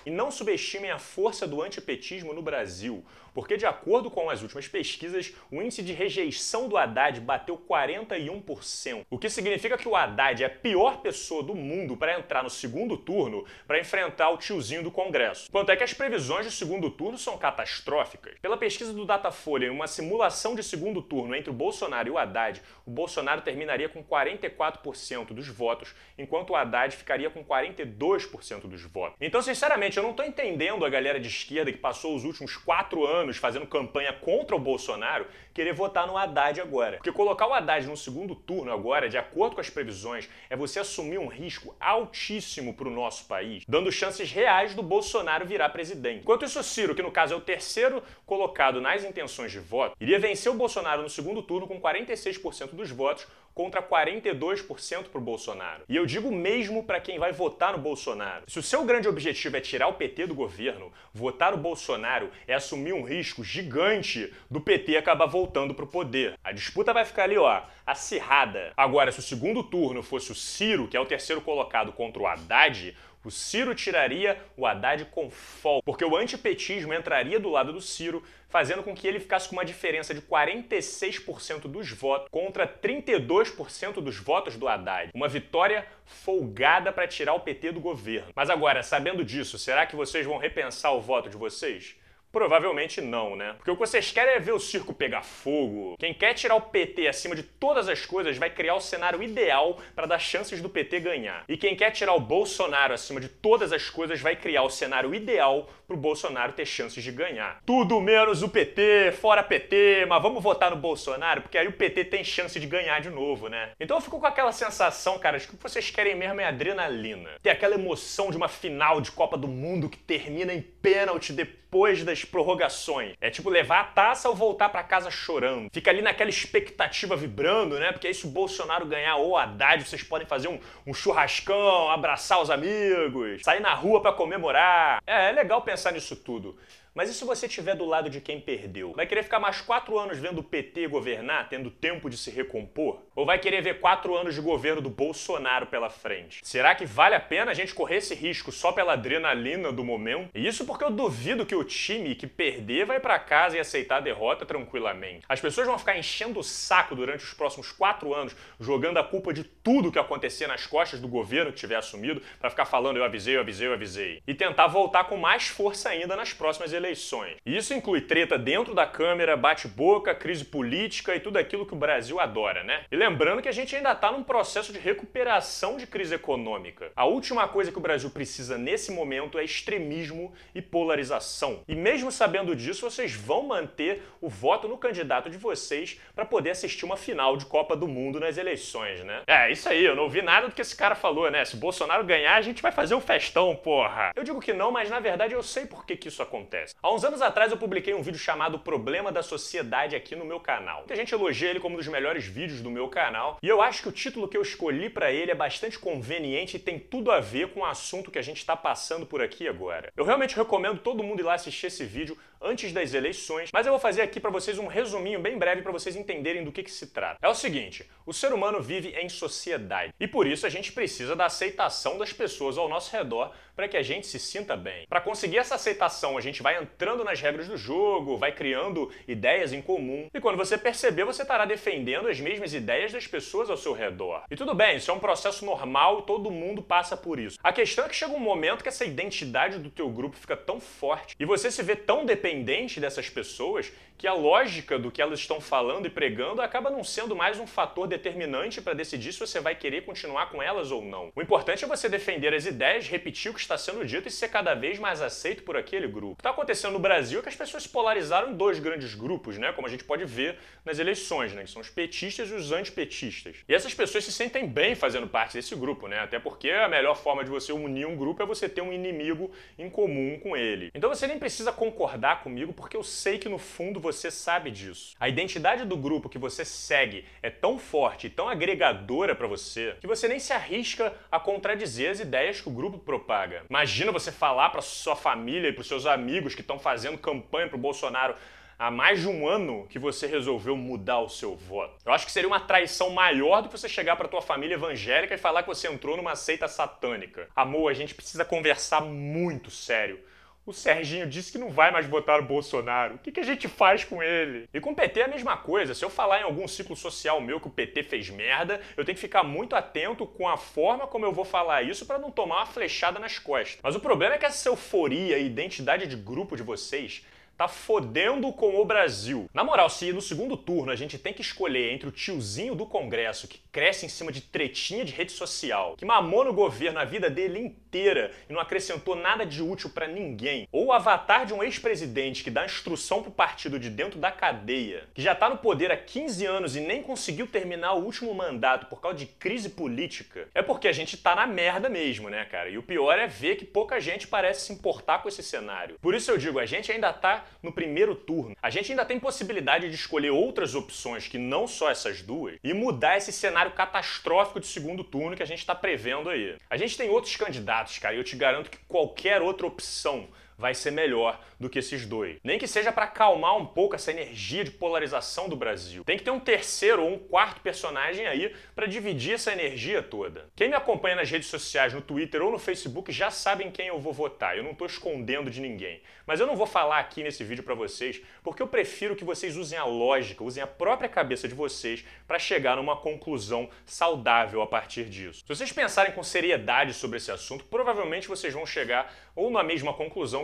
E 0.07 0.09
não 0.09 0.31
subestimem 0.31 0.89
a 0.89 0.97
força 0.97 1.45
do 1.45 1.61
antipetismo 1.61 2.33
no 2.33 2.41
Brasil, 2.41 3.05
porque, 3.35 3.57
de 3.57 3.65
acordo 3.65 4.09
com 4.09 4.29
as 4.29 4.41
últimas 4.41 4.65
pesquisas, 4.65 5.33
o 5.51 5.61
índice 5.61 5.83
de 5.83 5.91
rejeição 5.91 6.69
do 6.69 6.77
Haddad 6.77 7.19
bateu 7.19 7.57
41%, 7.57 9.05
o 9.09 9.19
que 9.19 9.29
significa 9.29 9.77
que 9.77 9.89
o 9.89 9.95
Haddad 9.95 10.41
é 10.41 10.45
a 10.45 10.49
pior 10.49 11.01
pessoa 11.01 11.43
do 11.43 11.53
mundo 11.53 11.97
para 11.97 12.17
entrar 12.17 12.41
no 12.41 12.49
segundo 12.49 12.95
turno 12.95 13.45
para 13.67 13.77
enfrentar 13.77 14.29
o 14.29 14.37
tiozinho 14.37 14.83
do 14.83 14.89
Congresso. 14.89 15.51
Quanto 15.51 15.69
é 15.69 15.75
que 15.75 15.83
as 15.83 15.93
previsões 15.93 16.45
do 16.45 16.51
segundo 16.51 16.89
turno 16.89 17.17
são 17.17 17.37
catastróficas. 17.37 18.35
Pela 18.41 18.55
pesquisa 18.55 18.93
do 18.93 19.05
Datafolha, 19.05 19.65
em 19.65 19.69
uma 19.69 19.87
simulação 19.87 20.55
de 20.55 20.63
segundo 20.63 21.01
turno 21.01 21.35
entre 21.35 21.49
o 21.49 21.53
Bolsonaro 21.53 22.07
e 22.07 22.11
o 22.11 22.17
Haddad, 22.17 22.61
o 22.85 22.91
Bolsonaro 22.91 23.41
terminaria 23.41 23.89
com 23.89 24.01
44% 24.01 25.33
dos 25.33 25.49
votos, 25.49 25.93
enquanto 26.17 26.51
o 26.51 26.55
Haddad 26.55 26.95
ficaria 26.95 27.29
com 27.29 27.43
42% 27.43 28.61
dos 28.61 28.83
votos. 28.83 29.17
Então, 29.19 29.41
sinceramente, 29.41 29.97
eu 29.97 30.03
não 30.03 30.11
estou 30.11 30.25
entendendo 30.25 30.85
a 30.85 30.89
galera 30.89 31.19
de 31.19 31.27
esquerda 31.27 31.69
que 31.71 31.77
passou 31.77 32.15
os 32.15 32.23
últimos 32.23 32.55
quatro 32.55 33.05
anos 33.05 33.24
fazendo 33.33 33.65
campanha 33.65 34.13
contra 34.13 34.55
o 34.55 34.59
Bolsonaro 34.59 35.25
querer 35.53 35.73
votar 35.73 36.05
no 36.05 36.17
Haddad 36.17 36.59
agora. 36.59 36.97
Porque 36.97 37.11
colocar 37.11 37.47
o 37.47 37.53
Haddad 37.53 37.87
no 37.87 37.95
segundo 37.95 38.35
turno 38.35 38.71
agora, 38.71 39.09
de 39.09 39.17
acordo 39.17 39.55
com 39.55 39.61
as 39.61 39.69
previsões, 39.69 40.29
é 40.49 40.55
você 40.55 40.79
assumir 40.79 41.17
um 41.17 41.27
risco 41.27 41.75
altíssimo 41.79 42.73
para 42.73 42.87
o 42.87 42.91
nosso 42.91 43.25
país, 43.25 43.63
dando 43.67 43.91
chances 43.91 44.31
reais 44.31 44.75
do 44.75 44.83
Bolsonaro 44.83 45.45
virar 45.45 45.69
presidente. 45.69 46.21
Enquanto 46.21 46.45
isso, 46.45 46.61
Ciro, 46.61 46.93
que 46.93 47.01
no 47.01 47.11
caso 47.11 47.33
é 47.33 47.37
o 47.37 47.41
terceiro 47.41 48.03
colocado 48.25 48.81
nas 48.81 49.03
intenções 49.03 49.51
de 49.51 49.59
voto, 49.59 49.95
iria 49.99 50.19
vencer 50.19 50.51
o 50.51 50.55
Bolsonaro 50.55 51.01
no 51.01 51.09
segundo 51.09 51.41
turno 51.41 51.67
com 51.67 51.79
46% 51.79 52.71
dos 52.75 52.91
votos 52.91 53.25
contra 53.55 53.81
42% 53.81 55.05
para 55.05 55.17
o 55.17 55.23
Bolsonaro. 55.23 55.85
E 55.87 55.95
eu 55.95 56.05
digo 56.05 56.29
mesmo 56.29 56.83
para 56.83 56.99
quem 56.99 57.17
vai 57.17 57.31
votar 57.31 57.71
no 57.71 57.79
Bolsonaro. 57.79 58.43
Se 58.47 58.59
o 58.59 58.63
seu 58.63 58.83
grande 58.83 59.07
objetivo 59.07 59.55
é 59.55 59.61
tirar 59.61 59.87
o 59.87 59.93
PT 59.93 60.27
do 60.27 60.35
governo, 60.35 60.91
votar 61.13 61.53
o 61.53 61.57
Bolsonaro 61.57 62.29
é 62.45 62.53
assumir 62.53 62.93
um 62.93 63.03
risco 63.03 63.45
gigante 63.45 64.31
do 64.51 64.59
PT 64.59 64.97
acabar 64.97 65.25
voltando 65.25 65.73
para 65.73 65.85
o 65.85 65.87
poder. 65.87 66.37
A 66.43 66.51
disputa 66.51 66.93
vai 66.93 67.05
ficar 67.05 67.23
ali, 67.23 67.37
ó, 67.37 67.61
acirrada. 67.87 68.73
Agora, 68.75 69.11
se 69.11 69.19
o 69.19 69.23
segundo 69.23 69.63
turno 69.63 70.03
fosse 70.03 70.33
o 70.33 70.35
Ciro, 70.35 70.89
que 70.89 70.97
é 70.97 70.99
o 70.99 71.05
terceiro 71.05 71.41
colocado 71.41 71.93
contra 71.93 72.21
o 72.21 72.27
Haddad, 72.27 72.93
o 73.25 73.31
Ciro 73.31 73.73
tiraria 73.73 74.39
o 74.55 74.65
Haddad 74.65 75.05
com 75.05 75.29
folga, 75.29 75.81
porque 75.83 76.05
o 76.05 76.15
antipetismo 76.15 76.93
entraria 76.93 77.39
do 77.39 77.49
lado 77.49 77.73
do 77.73 77.81
Ciro, 77.81 78.23
fazendo 78.49 78.83
com 78.83 78.95
que 78.95 79.07
ele 79.07 79.19
ficasse 79.19 79.49
com 79.49 79.55
uma 79.55 79.65
diferença 79.65 80.13
de 80.13 80.21
46% 80.21 81.61
dos 81.61 81.91
votos 81.91 82.27
contra 82.29 82.67
32% 82.67 83.93
dos 83.95 84.17
votos 84.17 84.55
do 84.55 84.67
Haddad. 84.67 85.11
Uma 85.13 85.27
vitória 85.27 85.85
folgada 86.05 86.91
para 86.91 87.07
tirar 87.07 87.33
o 87.33 87.39
PT 87.39 87.71
do 87.71 87.79
governo. 87.79 88.31
Mas 88.35 88.49
agora, 88.49 88.83
sabendo 88.83 89.25
disso, 89.25 89.57
será 89.57 89.85
que 89.85 89.95
vocês 89.95 90.25
vão 90.25 90.37
repensar 90.37 90.91
o 90.93 91.01
voto 91.01 91.29
de 91.29 91.37
vocês? 91.37 91.95
Provavelmente 92.35 92.99
não, 92.99 93.33
né? 93.33 93.53
Porque 93.53 93.71
o 93.71 93.75
que 93.75 93.79
vocês 93.79 94.11
querem 94.11 94.33
é 94.33 94.39
ver 94.41 94.51
o 94.51 94.59
circo 94.59 94.93
pegar 94.93 95.21
fogo. 95.21 95.95
Quem 95.97 96.13
quer 96.13 96.33
tirar 96.33 96.55
o 96.55 96.61
PT 96.61 97.07
acima 97.07 97.33
de 97.33 97.43
todas 97.43 97.87
as 97.87 98.05
coisas 98.05 98.37
vai 98.37 98.49
criar 98.49 98.75
o 98.75 98.81
cenário 98.81 99.23
ideal 99.23 99.79
para 99.95 100.05
dar 100.05 100.19
chances 100.19 100.59
do 100.61 100.67
PT 100.67 100.99
ganhar. 100.99 101.45
E 101.47 101.55
quem 101.55 101.77
quer 101.77 101.91
tirar 101.91 102.13
o 102.13 102.19
Bolsonaro 102.19 102.93
acima 102.93 103.21
de 103.21 103.29
todas 103.29 103.71
as 103.71 103.89
coisas 103.89 104.19
vai 104.19 104.35
criar 104.35 104.63
o 104.63 104.69
cenário 104.69 105.15
ideal 105.15 105.69
para 105.87 105.95
o 105.95 105.99
Bolsonaro 105.99 106.51
ter 106.51 106.65
chances 106.65 107.01
de 107.01 107.11
ganhar. 107.11 107.61
Tudo 107.65 108.01
menos 108.01 108.43
o 108.43 108.49
PT, 108.49 109.13
fora 109.21 109.41
PT, 109.41 110.05
mas 110.09 110.21
vamos 110.21 110.43
votar 110.43 110.71
no 110.71 110.77
Bolsonaro, 110.77 111.43
porque 111.43 111.57
aí 111.57 111.69
o 111.69 111.73
PT 111.73 112.05
tem 112.05 112.23
chance 112.23 112.59
de 112.59 112.67
ganhar 112.67 112.99
de 112.99 113.09
novo, 113.09 113.47
né? 113.47 113.71
Então 113.79 113.95
eu 113.95 114.01
fico 114.01 114.19
com 114.19 114.25
aquela 114.25 114.51
sensação, 114.51 115.17
cara, 115.19 115.37
de 115.37 115.47
que 115.47 115.55
vocês 115.55 115.89
querem 115.89 116.15
mesmo 116.15 116.41
é 116.41 116.45
adrenalina. 116.45 117.29
Ter 117.41 117.51
aquela 117.51 117.75
emoção 117.75 118.29
de 118.29 118.35
uma 118.35 118.49
final 118.49 118.99
de 118.99 119.11
Copa 119.11 119.37
do 119.37 119.47
Mundo 119.47 119.87
que 119.87 119.97
termina 119.97 120.53
em 120.53 120.61
pênalti 120.61 121.31
depois 121.31 121.64
das 122.03 122.23
prorrogações. 122.23 123.15
É 123.19 123.29
tipo 123.29 123.49
levar 123.49 123.81
a 123.81 123.83
taça 123.83 124.29
ou 124.29 124.35
voltar 124.35 124.69
para 124.69 124.83
casa 124.83 125.11
chorando. 125.11 125.69
Fica 125.73 125.91
ali 125.91 126.01
naquela 126.01 126.29
expectativa 126.29 127.15
vibrando, 127.15 127.79
né? 127.79 127.91
Porque 127.91 128.07
aí 128.07 128.13
se 128.13 128.25
o 128.25 128.29
Bolsonaro 128.29 128.85
ganhar 128.85 129.17
ou 129.17 129.37
Haddad, 129.37 129.83
vocês 129.83 130.03
podem 130.03 130.27
fazer 130.27 130.47
um, 130.47 130.59
um 130.87 130.93
churrascão, 130.93 131.89
abraçar 131.89 132.41
os 132.41 132.49
amigos, 132.49 133.41
sair 133.43 133.59
na 133.59 133.73
rua 133.73 134.01
para 134.01 134.13
comemorar. 134.13 135.01
É, 135.05 135.29
é 135.29 135.31
legal 135.31 135.61
pensar 135.61 135.91
nisso 135.91 136.15
tudo. 136.15 136.57
Mas 136.95 137.09
e 137.09 137.13
se 137.13 137.25
você 137.25 137.45
estiver 137.45 137.75
do 137.75 137.83
lado 137.83 138.09
de 138.09 138.21
quem 138.21 138.39
perdeu? 138.39 138.93
Vai 138.95 139.05
querer 139.05 139.21
ficar 139.21 139.37
mais 139.37 139.59
quatro 139.59 139.99
anos 139.99 140.17
vendo 140.17 140.39
o 140.39 140.43
PT 140.43 140.87
governar, 140.87 141.49
tendo 141.49 141.69
tempo 141.69 142.09
de 142.09 142.15
se 142.15 142.31
recompor? 142.31 143.01
Ou 143.13 143.25
vai 143.25 143.37
querer 143.37 143.61
ver 143.61 143.81
quatro 143.81 144.15
anos 144.15 144.33
de 144.33 144.39
governo 144.39 144.79
do 144.79 144.89
Bolsonaro 144.89 145.65
pela 145.65 145.89
frente? 145.89 146.39
Será 146.41 146.73
que 146.73 146.85
vale 146.85 147.13
a 147.13 147.19
pena 147.19 147.51
a 147.51 147.53
gente 147.53 147.75
correr 147.75 147.97
esse 147.97 148.15
risco 148.15 148.49
só 148.49 148.71
pela 148.71 148.93
adrenalina 148.93 149.73
do 149.73 149.83
momento? 149.83 150.29
E 150.33 150.47
isso 150.47 150.65
porque 150.65 150.85
eu 150.85 150.89
duvido 150.89 151.45
que 151.45 151.53
o 151.53 151.65
time 151.65 152.15
que 152.15 152.27
perder 152.27 152.85
vai 152.85 153.01
para 153.01 153.19
casa 153.19 153.57
e 153.57 153.59
aceitar 153.59 153.97
a 153.97 153.99
derrota 153.99 154.45
tranquilamente. 154.45 155.25
As 155.27 155.41
pessoas 155.41 155.67
vão 155.67 155.77
ficar 155.77 155.97
enchendo 155.97 156.39
o 156.39 156.43
saco 156.43 156.95
durante 156.95 157.25
os 157.25 157.33
próximos 157.33 157.73
quatro 157.73 158.13
anos, 158.13 158.33
jogando 158.57 158.99
a 158.99 159.03
culpa 159.03 159.33
de 159.33 159.43
tudo 159.43 159.91
que 159.91 159.99
acontecer 159.99 160.47
nas 160.47 160.65
costas 160.65 161.01
do 161.01 161.09
governo 161.09 161.51
que 161.51 161.57
tiver 161.57 161.75
assumido, 161.75 162.21
para 162.39 162.49
ficar 162.49 162.65
falando 162.65 162.95
eu 162.95 163.03
avisei, 163.03 163.35
eu 163.35 163.41
avisei, 163.41 163.67
eu 163.67 163.73
avisei. 163.73 164.21
E 164.25 164.33
tentar 164.33 164.67
voltar 164.67 165.03
com 165.03 165.17
mais 165.17 165.47
força 165.47 165.89
ainda 165.89 166.15
nas 166.15 166.31
próximas 166.31 166.71
eleições 166.71 166.84
eleições. 166.85 167.37
Isso 167.45 167.73
inclui 167.73 168.01
treta 168.01 168.37
dentro 168.37 168.73
da 168.73 168.85
Câmara, 168.85 169.35
bate-boca, 169.35 170.13
crise 170.13 170.45
política 170.45 171.15
e 171.15 171.19
tudo 171.19 171.37
aquilo 171.37 171.65
que 171.65 171.73
o 171.73 171.77
Brasil 171.77 172.19
adora, 172.19 172.63
né? 172.63 172.83
E 172.91 172.95
lembrando 172.95 173.41
que 173.41 173.49
a 173.49 173.51
gente 173.51 173.75
ainda 173.75 173.91
está 173.91 174.11
num 174.11 174.23
processo 174.23 174.71
de 174.71 174.79
recuperação 174.79 175.77
de 175.77 175.87
crise 175.87 176.13
econômica. 176.13 176.91
A 176.95 177.05
última 177.05 177.47
coisa 177.47 177.71
que 177.71 177.77
o 177.77 177.81
Brasil 177.81 178.09
precisa 178.09 178.57
nesse 178.57 178.91
momento 178.91 179.39
é 179.39 179.43
extremismo 179.43 180.33
e 180.53 180.61
polarização. 180.61 181.63
E 181.67 181.75
mesmo 181.75 182.11
sabendo 182.11 182.55
disso, 182.55 182.89
vocês 182.89 183.13
vão 183.13 183.43
manter 183.43 184.03
o 184.21 184.29
voto 184.29 184.67
no 184.67 184.77
candidato 184.77 185.29
de 185.29 185.37
vocês 185.37 185.99
para 186.13 186.25
poder 186.25 186.51
assistir 186.51 186.85
uma 186.85 186.97
final 186.97 187.35
de 187.35 187.45
Copa 187.45 187.75
do 187.75 187.87
Mundo 187.87 188.19
nas 188.19 188.37
eleições, 188.37 189.03
né? 189.03 189.23
É, 189.27 189.51
isso 189.51 189.67
aí, 189.67 189.83
eu 189.83 189.95
não 189.95 190.03
ouvi 190.03 190.21
nada 190.21 190.47
do 190.47 190.53
que 190.53 190.61
esse 190.61 190.75
cara 190.75 190.95
falou, 190.95 191.29
né? 191.31 191.43
Se 191.45 191.57
Bolsonaro 191.57 192.03
ganhar, 192.03 192.35
a 192.35 192.41
gente 192.41 192.61
vai 192.61 192.71
fazer 192.71 192.93
um 192.93 193.01
festão, 193.01 193.55
porra. 193.55 194.11
Eu 194.15 194.23
digo 194.23 194.39
que 194.39 194.53
não, 194.53 194.71
mas 194.71 194.89
na 194.89 194.99
verdade 194.99 195.33
eu 195.33 195.41
sei 195.41 195.65
por 195.65 195.85
que, 195.85 195.97
que 195.97 196.07
isso 196.07 196.21
acontece. 196.21 196.74
Há 196.81 196.93
uns 196.93 197.03
anos 197.03 197.21
atrás 197.21 197.51
eu 197.51 197.57
publiquei 197.57 197.95
um 197.95 198.03
vídeo 198.03 198.19
chamado 198.19 198.59
Problema 198.59 199.11
da 199.11 199.23
Sociedade 199.23 199.95
aqui 199.95 200.15
no 200.15 200.23
meu 200.23 200.39
canal. 200.39 200.79
Muita 200.79 200.95
gente 200.95 201.13
elogia 201.13 201.49
ele 201.49 201.59
como 201.59 201.73
um 201.73 201.77
dos 201.77 201.87
melhores 201.87 202.25
vídeos 202.25 202.61
do 202.61 202.69
meu 202.69 202.87
canal, 202.89 203.39
e 203.41 203.47
eu 203.47 203.59
acho 203.59 203.81
que 203.81 203.89
o 203.89 203.91
título 203.91 204.27
que 204.27 204.37
eu 204.37 204.41
escolhi 204.43 204.87
para 204.87 205.11
ele 205.11 205.31
é 205.31 205.35
bastante 205.35 205.79
conveniente 205.79 206.57
e 206.57 206.59
tem 206.59 206.77
tudo 206.77 207.11
a 207.11 207.19
ver 207.19 207.49
com 207.49 207.61
o 207.61 207.65
assunto 207.65 208.11
que 208.11 208.19
a 208.19 208.21
gente 208.21 208.37
está 208.37 208.55
passando 208.55 209.05
por 209.05 209.19
aqui 209.19 209.47
agora. 209.47 209.91
Eu 209.97 210.05
realmente 210.05 210.35
recomendo 210.35 210.79
todo 210.79 211.03
mundo 211.03 211.21
ir 211.21 211.23
lá 211.23 211.33
assistir 211.33 211.67
esse 211.67 211.83
vídeo 211.85 212.15
antes 212.45 212.71
das 212.71 212.93
eleições, 212.93 213.49
mas 213.51 213.65
eu 213.65 213.71
vou 213.71 213.79
fazer 213.79 214.03
aqui 214.03 214.19
para 214.19 214.29
vocês 214.29 214.59
um 214.59 214.67
resuminho 214.67 215.19
bem 215.19 215.35
breve 215.35 215.63
para 215.63 215.71
vocês 215.71 215.95
entenderem 215.95 216.43
do 216.43 216.51
que, 216.51 216.61
que 216.61 216.69
se 216.69 216.87
trata. 216.87 217.17
É 217.19 217.27
o 217.27 217.33
seguinte, 217.33 217.89
o 218.05 218.13
ser 218.13 218.31
humano 218.31 218.61
vive 218.61 218.89
em 218.89 219.09
sociedade 219.09 219.91
e 219.99 220.07
por 220.07 220.27
isso 220.27 220.45
a 220.45 220.49
gente 220.49 220.71
precisa 220.71 221.15
da 221.15 221.25
aceitação 221.25 221.97
das 221.97 222.13
pessoas 222.13 222.57
ao 222.57 222.69
nosso 222.69 222.95
redor 222.95 223.33
para 223.55 223.67
que 223.67 223.77
a 223.77 223.81
gente 223.81 224.05
se 224.05 224.19
sinta 224.19 224.55
bem. 224.55 224.85
Para 224.87 225.01
conseguir 225.01 225.37
essa 225.37 225.55
aceitação, 225.55 226.17
a 226.17 226.21
gente 226.21 226.43
vai 226.43 226.61
entrando 226.61 227.03
nas 227.03 227.19
regras 227.19 227.47
do 227.47 227.57
jogo, 227.57 228.17
vai 228.17 228.31
criando 228.31 228.91
ideias 229.07 229.51
em 229.51 229.61
comum 229.61 230.07
e 230.13 230.19
quando 230.19 230.37
você 230.37 230.57
perceber, 230.57 231.03
você 231.03 231.23
estará 231.23 231.45
defendendo 231.45 232.07
as 232.07 232.19
mesmas 232.19 232.53
ideias 232.53 232.91
das 232.91 233.07
pessoas 233.07 233.49
ao 233.49 233.57
seu 233.57 233.73
redor. 233.73 234.23
E 234.29 234.35
tudo 234.35 234.53
bem, 234.53 234.77
isso 234.77 234.91
é 234.91 234.93
um 234.93 234.99
processo 234.99 235.43
normal, 235.43 236.03
todo 236.03 236.29
mundo 236.29 236.61
passa 236.61 236.95
por 236.95 237.17
isso. 237.17 237.39
A 237.41 237.51
questão 237.51 237.85
é 237.85 237.89
que 237.89 237.95
chega 237.95 238.13
um 238.13 238.19
momento 238.19 238.61
que 238.61 238.69
essa 238.69 238.85
identidade 238.85 239.57
do 239.57 239.71
teu 239.71 239.89
grupo 239.89 240.15
fica 240.15 240.37
tão 240.37 240.59
forte 240.59 241.15
e 241.19 241.25
você 241.25 241.49
se 241.49 241.63
vê 241.63 241.75
tão 241.75 242.05
dependente 242.05 242.34
dessas 242.43 243.09
pessoas 243.09 243.71
que 243.97 244.07
a 244.07 244.13
lógica 244.13 244.77
do 244.77 244.91
que 244.91 245.01
elas 245.01 245.19
estão 245.19 245.39
falando 245.39 245.85
e 245.85 245.89
pregando 245.89 246.41
acaba 246.41 246.69
não 246.69 246.83
sendo 246.83 247.15
mais 247.15 247.39
um 247.39 247.47
fator 247.47 247.87
determinante 247.87 248.61
para 248.61 248.73
decidir 248.73 249.13
se 249.13 249.19
você 249.19 249.39
vai 249.39 249.55
querer 249.55 249.85
continuar 249.85 250.29
com 250.29 250.41
elas 250.41 250.71
ou 250.71 250.83
não. 250.83 251.11
O 251.15 251.21
importante 251.21 251.63
é 251.63 251.67
você 251.67 251.87
defender 251.87 252.33
as 252.33 252.45
ideias, 252.45 252.87
repetir 252.87 253.31
o 253.31 253.33
que 253.33 253.39
está 253.39 253.57
sendo 253.57 253.85
dito 253.85 254.07
e 254.07 254.11
ser 254.11 254.27
cada 254.27 254.53
vez 254.53 254.77
mais 254.79 255.01
aceito 255.01 255.43
por 255.43 255.55
aquele 255.55 255.87
grupo. 255.87 256.13
O 256.13 256.15
que 256.15 256.21
está 256.21 256.31
acontecendo 256.31 256.73
no 256.73 256.79
Brasil 256.79 257.19
é 257.19 257.21
que 257.21 257.29
as 257.29 257.35
pessoas 257.35 257.63
se 257.63 257.69
polarizaram 257.69 258.31
em 258.31 258.35
dois 258.35 258.59
grandes 258.59 258.93
grupos, 258.93 259.37
né? 259.37 259.53
Como 259.53 259.67
a 259.67 259.69
gente 259.69 259.83
pode 259.83 260.03
ver 260.03 260.37
nas 260.65 260.77
eleições, 260.77 261.33
né? 261.33 261.43
Que 261.43 261.49
são 261.49 261.61
os 261.61 261.69
petistas 261.69 262.29
e 262.29 262.33
os 262.33 262.51
antipetistas. 262.51 263.37
E 263.47 263.53
essas 263.53 263.73
pessoas 263.73 264.03
se 264.03 264.11
sentem 264.11 264.45
bem 264.45 264.75
fazendo 264.75 265.07
parte 265.07 265.33
desse 265.33 265.55
grupo, 265.55 265.87
né? 265.87 265.99
Até 265.99 266.19
porque 266.19 266.51
a 266.51 266.67
melhor 266.67 266.95
forma 266.97 267.23
de 267.23 267.29
você 267.29 267.53
unir 267.53 267.87
um 267.87 267.95
grupo 267.95 268.21
é 268.21 268.25
você 268.25 268.49
ter 268.49 268.61
um 268.61 268.73
inimigo 268.73 269.31
em 269.57 269.69
comum 269.69 270.19
com 270.21 270.35
ele. 270.35 270.69
Então 270.75 270.89
você 270.89 271.07
nem 271.07 271.17
precisa 271.17 271.51
concordar 271.51 272.14
comigo, 272.21 272.53
porque 272.53 272.77
eu 272.77 272.83
sei 272.83 273.17
que 273.17 273.29
no 273.29 273.37
fundo 273.37 273.79
você 273.79 274.09
sabe 274.09 274.51
disso. 274.51 274.95
A 274.99 275.09
identidade 275.09 275.65
do 275.65 275.77
grupo 275.77 276.09
que 276.09 276.17
você 276.17 276.43
segue 276.43 277.05
é 277.21 277.29
tão 277.29 277.57
forte 277.57 278.07
e 278.07 278.09
tão 278.09 278.27
agregadora 278.27 279.15
para 279.15 279.27
você 279.27 279.75
que 279.79 279.87
você 279.87 280.07
nem 280.07 280.19
se 280.19 280.33
arrisca 280.33 280.93
a 281.11 281.19
contradizer 281.19 281.91
as 281.91 281.99
ideias 281.99 282.41
que 282.41 282.49
o 282.49 282.53
grupo 282.53 282.77
propaga. 282.77 283.43
Imagina 283.49 283.91
você 283.91 284.11
falar 284.11 284.49
para 284.49 284.61
sua 284.61 284.95
família 284.95 285.49
e 285.49 285.53
para 285.53 285.63
seus 285.63 285.85
amigos 285.85 286.35
que 286.35 286.41
estão 286.41 286.59
fazendo 286.59 286.97
campanha 286.97 287.47
para 287.47 287.57
o 287.57 287.59
Bolsonaro 287.59 288.15
há 288.57 288.71
mais 288.71 289.01
de 289.01 289.07
um 289.07 289.27
ano 289.27 289.67
que 289.67 289.77
você 289.77 290.07
resolveu 290.07 290.55
mudar 290.55 290.99
o 290.99 291.09
seu 291.09 291.35
voto. 291.35 291.75
Eu 291.85 291.93
acho 291.93 292.05
que 292.05 292.11
seria 292.11 292.27
uma 292.27 292.39
traição 292.39 292.89
maior 292.89 293.41
do 293.41 293.49
que 293.49 293.57
você 293.57 293.69
chegar 293.69 293.95
para 293.95 294.07
tua 294.07 294.21
família 294.21 294.55
evangélica 294.55 295.13
e 295.13 295.17
falar 295.17 295.43
que 295.43 295.49
você 295.49 295.67
entrou 295.67 295.97
numa 295.97 296.15
seita 296.15 296.47
satânica. 296.47 297.27
Amor, 297.35 297.69
a 297.69 297.73
gente 297.73 297.93
precisa 297.93 298.23
conversar 298.23 298.81
muito 298.81 299.51
sério 299.51 299.99
o 300.45 300.53
Serginho 300.53 301.07
disse 301.07 301.31
que 301.31 301.37
não 301.39 301.49
vai 301.49 301.71
mais 301.71 301.87
votar 301.87 302.19
o 302.19 302.23
Bolsonaro. 302.23 302.95
O 302.95 302.97
que, 302.99 303.19
a 303.19 303.23
gente 303.23 303.47
faz 303.47 303.83
com 303.83 304.03
ele? 304.03 304.47
E 304.53 304.59
com 304.59 304.71
o 304.71 304.75
PT 304.75 304.99
é 304.99 305.03
a 305.05 305.07
mesma 305.07 305.35
coisa. 305.35 305.73
Se 305.73 305.83
eu 305.83 305.89
falar 305.89 306.19
em 306.19 306.23
algum 306.23 306.47
ciclo 306.47 306.75
social 306.75 307.19
meu 307.19 307.39
que 307.39 307.47
o 307.47 307.51
PT 307.51 307.81
fez 307.83 308.09
merda, 308.09 308.61
eu 308.77 308.85
tenho 308.85 308.95
que 308.95 309.01
ficar 309.01 309.23
muito 309.23 309.55
atento 309.55 310.05
com 310.05 310.29
a 310.29 310.37
forma 310.37 310.85
como 310.85 311.03
eu 311.03 311.11
vou 311.11 311.25
falar 311.25 311.63
isso 311.63 311.85
para 311.85 311.97
não 311.97 312.11
tomar 312.11 312.37
uma 312.37 312.45
flechada 312.45 312.99
nas 312.99 313.17
costas. 313.17 313.59
Mas 313.63 313.75
o 313.75 313.79
problema 313.79 314.15
é 314.15 314.17
que 314.19 314.25
essa 314.25 314.47
euforia 314.47 315.17
e 315.17 315.25
identidade 315.25 315.87
de 315.87 315.95
grupo 315.95 316.35
de 316.35 316.43
vocês 316.43 317.03
tá 317.37 317.47
fodendo 317.47 318.31
com 318.31 318.59
o 318.59 318.65
Brasil. 318.65 319.29
Na 319.33 319.43
moral, 319.43 319.69
se 319.69 319.91
no 319.91 320.01
segundo 320.01 320.37
turno 320.37 320.71
a 320.71 320.75
gente 320.75 320.97
tem 320.97 321.13
que 321.13 321.21
escolher 321.21 321.73
entre 321.73 321.87
o 321.87 321.91
tiozinho 321.91 322.55
do 322.55 322.65
Congresso 322.65 323.27
que 323.27 323.39
cresce 323.51 323.85
em 323.85 323.89
cima 323.89 324.11
de 324.11 324.21
tretinha 324.21 324.85
de 324.85 324.93
rede 324.93 325.11
social, 325.11 325.75
que 325.77 325.85
mamou 325.85 326.23
no 326.23 326.33
governo 326.33 326.79
a 326.79 326.85
vida 326.85 327.09
dele 327.09 327.39
inteira 327.39 328.11
e 328.29 328.33
não 328.33 328.39
acrescentou 328.39 328.95
nada 328.95 329.25
de 329.25 329.41
útil 329.41 329.69
para 329.69 329.87
ninguém, 329.87 330.47
ou 330.51 330.67
o 330.67 330.73
avatar 330.73 331.25
de 331.25 331.33
um 331.33 331.43
ex-presidente 331.43 332.23
que 332.23 332.31
dá 332.31 332.45
instrução 332.45 333.01
pro 333.01 333.11
partido 333.11 333.59
de 333.59 333.69
dentro 333.69 333.99
da 333.99 334.11
cadeia, 334.11 334.83
que 334.93 335.01
já 335.01 335.13
tá 335.13 335.29
no 335.29 335.37
poder 335.37 335.71
há 335.71 335.77
15 335.77 336.25
anos 336.25 336.55
e 336.55 336.61
nem 336.61 336.81
conseguiu 336.81 337.27
terminar 337.27 337.73
o 337.73 337.83
último 337.83 338.13
mandato 338.13 338.67
por 338.67 338.79
causa 338.79 338.97
de 338.97 339.05
crise 339.05 339.49
política, 339.49 340.27
é 340.33 340.41
porque 340.41 340.67
a 340.67 340.73
gente 340.73 340.97
tá 340.97 341.15
na 341.15 341.27
merda 341.27 341.67
mesmo, 341.67 342.09
né, 342.09 342.25
cara? 342.25 342.49
E 342.49 342.57
o 342.57 342.63
pior 342.63 342.97
é 342.97 343.07
ver 343.07 343.35
que 343.35 343.45
pouca 343.45 343.79
gente 343.81 344.07
parece 344.07 344.45
se 344.45 344.53
importar 344.53 344.99
com 344.99 345.09
esse 345.09 345.23
cenário. 345.23 345.77
Por 345.81 345.93
isso 345.93 346.09
eu 346.11 346.17
digo, 346.17 346.39
a 346.39 346.45
gente 346.45 346.71
ainda 346.71 346.93
tá 346.93 347.24
no 347.41 347.51
primeiro 347.51 347.95
turno. 347.95 348.35
A 348.41 348.49
gente 348.49 348.71
ainda 348.71 348.85
tem 348.85 348.99
possibilidade 348.99 349.69
de 349.69 349.75
escolher 349.75 350.11
outras 350.11 350.55
opções 350.55 351.07
que 351.07 351.17
não 351.17 351.47
só 351.47 351.69
essas 351.69 352.01
duas 352.01 352.37
e 352.43 352.53
mudar 352.53 352.97
esse 352.97 353.11
cenário 353.11 353.51
catastrófico 353.51 354.39
de 354.39 354.47
segundo 354.47 354.83
turno 354.83 355.15
que 355.15 355.23
a 355.23 355.27
gente 355.27 355.39
está 355.39 355.55
prevendo 355.55 356.09
aí. 356.09 356.37
A 356.49 356.57
gente 356.57 356.77
tem 356.77 356.89
outros 356.89 357.15
candidatos, 357.15 357.77
cara, 357.79 357.95
e 357.95 357.97
eu 357.97 358.03
te 358.03 358.15
garanto 358.15 358.49
que 358.49 358.57
qualquer 358.67 359.21
outra 359.21 359.47
opção 359.47 360.07
vai 360.37 360.53
ser 360.53 360.71
melhor 360.71 361.19
do 361.39 361.49
que 361.49 361.59
esses 361.59 361.85
dois. 361.85 362.17
Nem 362.23 362.39
que 362.39 362.47
seja 362.47 362.71
para 362.71 362.85
acalmar 362.85 363.37
um 363.37 363.45
pouco 363.45 363.75
essa 363.75 363.91
energia 363.91 364.43
de 364.43 364.51
polarização 364.51 365.29
do 365.29 365.35
Brasil. 365.35 365.83
Tem 365.83 365.97
que 365.97 366.03
ter 366.03 366.11
um 366.11 366.19
terceiro 366.19 366.83
ou 366.83 366.93
um 366.93 366.99
quarto 366.99 367.41
personagem 367.41 368.07
aí 368.07 368.33
para 368.55 368.65
dividir 368.65 369.13
essa 369.13 369.31
energia 369.31 369.81
toda. 369.81 370.29
Quem 370.35 370.49
me 370.49 370.55
acompanha 370.55 370.95
nas 370.95 371.09
redes 371.09 371.29
sociais, 371.29 371.73
no 371.73 371.81
Twitter 371.81 372.21
ou 372.21 372.31
no 372.31 372.39
Facebook 372.39 372.91
já 372.91 373.11
sabem 373.11 373.51
quem 373.51 373.67
eu 373.67 373.79
vou 373.79 373.93
votar. 373.93 374.37
Eu 374.37 374.43
não 374.43 374.51
estou 374.51 374.67
escondendo 374.67 375.29
de 375.29 375.41
ninguém. 375.41 375.81
Mas 376.05 376.19
eu 376.19 376.27
não 376.27 376.35
vou 376.35 376.45
falar 376.45 376.79
aqui 376.79 377.01
nesse 377.01 377.23
vídeo 377.23 377.43
para 377.43 377.55
vocês, 377.55 378.01
porque 378.23 378.41
eu 378.41 378.47
prefiro 378.47 378.95
que 378.95 379.03
vocês 379.03 379.35
usem 379.35 379.57
a 379.57 379.65
lógica, 379.65 380.23
usem 380.23 380.43
a 380.43 380.47
própria 380.47 380.87
cabeça 380.87 381.27
de 381.27 381.33
vocês 381.33 381.83
para 382.07 382.19
chegar 382.19 382.57
numa 382.57 382.75
conclusão 382.75 383.49
saudável 383.65 384.41
a 384.41 384.47
partir 384.47 384.85
disso. 384.85 385.21
Se 385.21 385.27
vocês 385.27 385.51
pensarem 385.51 385.93
com 385.93 386.03
seriedade 386.03 386.73
sobre 386.73 386.97
esse 386.97 387.11
assunto, 387.11 387.45
provavelmente 387.45 388.07
vocês 388.07 388.33
vão 388.33 388.45
chegar 388.45 388.93
ou 389.15 389.31
na 389.31 389.43
mesma 389.43 389.73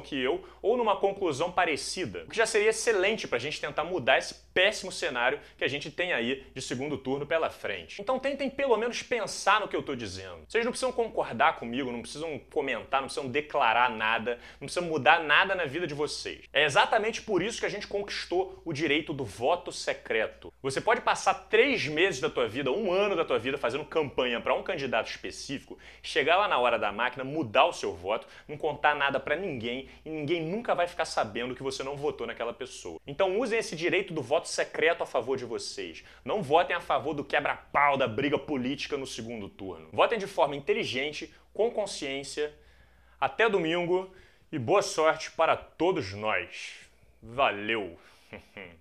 que 0.01 0.19
eu, 0.19 0.43
ou 0.61 0.77
numa 0.77 0.95
conclusão 0.95 1.51
parecida, 1.51 2.23
o 2.25 2.29
que 2.29 2.37
já 2.37 2.45
seria 2.45 2.69
excelente 2.69 3.27
para 3.27 3.37
a 3.37 3.41
gente 3.41 3.59
tentar 3.59 3.83
mudar 3.83 4.17
esse 4.17 4.35
péssimo 4.53 4.91
cenário 4.91 5.39
que 5.57 5.63
a 5.63 5.67
gente 5.67 5.89
tem 5.89 6.13
aí 6.13 6.45
de 6.53 6.61
segundo 6.61 6.97
turno 6.97 7.25
pela 7.25 7.49
frente. 7.49 8.01
Então 8.01 8.19
tentem 8.19 8.49
pelo 8.49 8.77
menos 8.77 9.01
pensar 9.01 9.59
no 9.59 9.67
que 9.67 9.75
eu 9.75 9.79
estou 9.79 9.95
dizendo. 9.95 10.43
Vocês 10.47 10.65
não 10.65 10.71
precisam 10.71 10.91
concordar 10.91 11.57
comigo, 11.57 11.91
não 11.91 12.01
precisam 12.01 12.39
comentar, 12.51 13.01
não 13.01 13.07
precisam 13.07 13.29
declarar 13.29 13.89
nada, 13.89 14.39
não 14.59 14.67
precisam 14.67 14.83
mudar 14.83 15.23
nada 15.23 15.55
na 15.55 15.65
vida 15.65 15.87
de 15.87 15.93
vocês. 15.93 16.45
É 16.51 16.65
exatamente 16.65 17.21
por 17.21 17.41
isso 17.41 17.59
que 17.59 17.65
a 17.65 17.69
gente 17.69 17.87
conquistou 17.87 18.61
o 18.65 18.73
direito 18.73 19.13
do 19.13 19.23
voto 19.23 19.71
secreto. 19.71 20.53
Você 20.61 20.81
pode 20.81 21.01
passar 21.01 21.33
três 21.33 21.87
meses 21.87 22.19
da 22.19 22.29
tua 22.29 22.47
vida, 22.47 22.71
um 22.71 22.91
ano 22.91 23.15
da 23.15 23.25
tua 23.25 23.39
vida 23.39 23.57
fazendo 23.57 23.85
campanha 23.85 24.39
para 24.39 24.53
um 24.53 24.63
candidato 24.63 25.09
específico, 25.09 25.77
chegar 26.03 26.37
lá 26.37 26.47
na 26.47 26.57
hora 26.57 26.77
da 26.77 26.91
máquina, 26.91 27.23
mudar 27.23 27.65
o 27.65 27.73
seu 27.73 27.93
voto, 27.93 28.27
não 28.47 28.57
contar 28.57 28.95
nada 28.95 29.19
para 29.19 29.35
ninguém 29.35 29.87
e 30.05 30.09
ninguém 30.09 30.43
nunca 30.43 30.73
vai 30.73 30.87
ficar 30.87 31.05
sabendo 31.05 31.55
que 31.55 31.63
você 31.63 31.83
não 31.83 31.95
votou 31.95 32.27
naquela 32.27 32.53
pessoa. 32.53 32.99
Então 33.05 33.39
usem 33.39 33.59
esse 33.59 33.75
direito 33.75 34.13
do 34.13 34.21
voto 34.21 34.47
secreto 34.47 35.03
a 35.03 35.05
favor 35.05 35.37
de 35.37 35.45
vocês. 35.45 36.03
Não 36.23 36.41
votem 36.41 36.75
a 36.75 36.81
favor 36.81 37.13
do 37.13 37.23
quebra-pau 37.23 37.97
da 37.97 38.07
briga 38.07 38.37
política 38.37 38.97
no 38.97 39.07
segundo 39.07 39.49
turno. 39.49 39.89
Votem 39.91 40.17
de 40.17 40.27
forma 40.27 40.55
inteligente, 40.55 41.33
com 41.53 41.69
consciência. 41.71 42.53
Até 43.19 43.47
domingo 43.47 44.11
e 44.51 44.57
boa 44.57 44.81
sorte 44.81 45.31
para 45.31 45.55
todos 45.55 46.13
nós. 46.13 46.79
Valeu! 47.21 47.97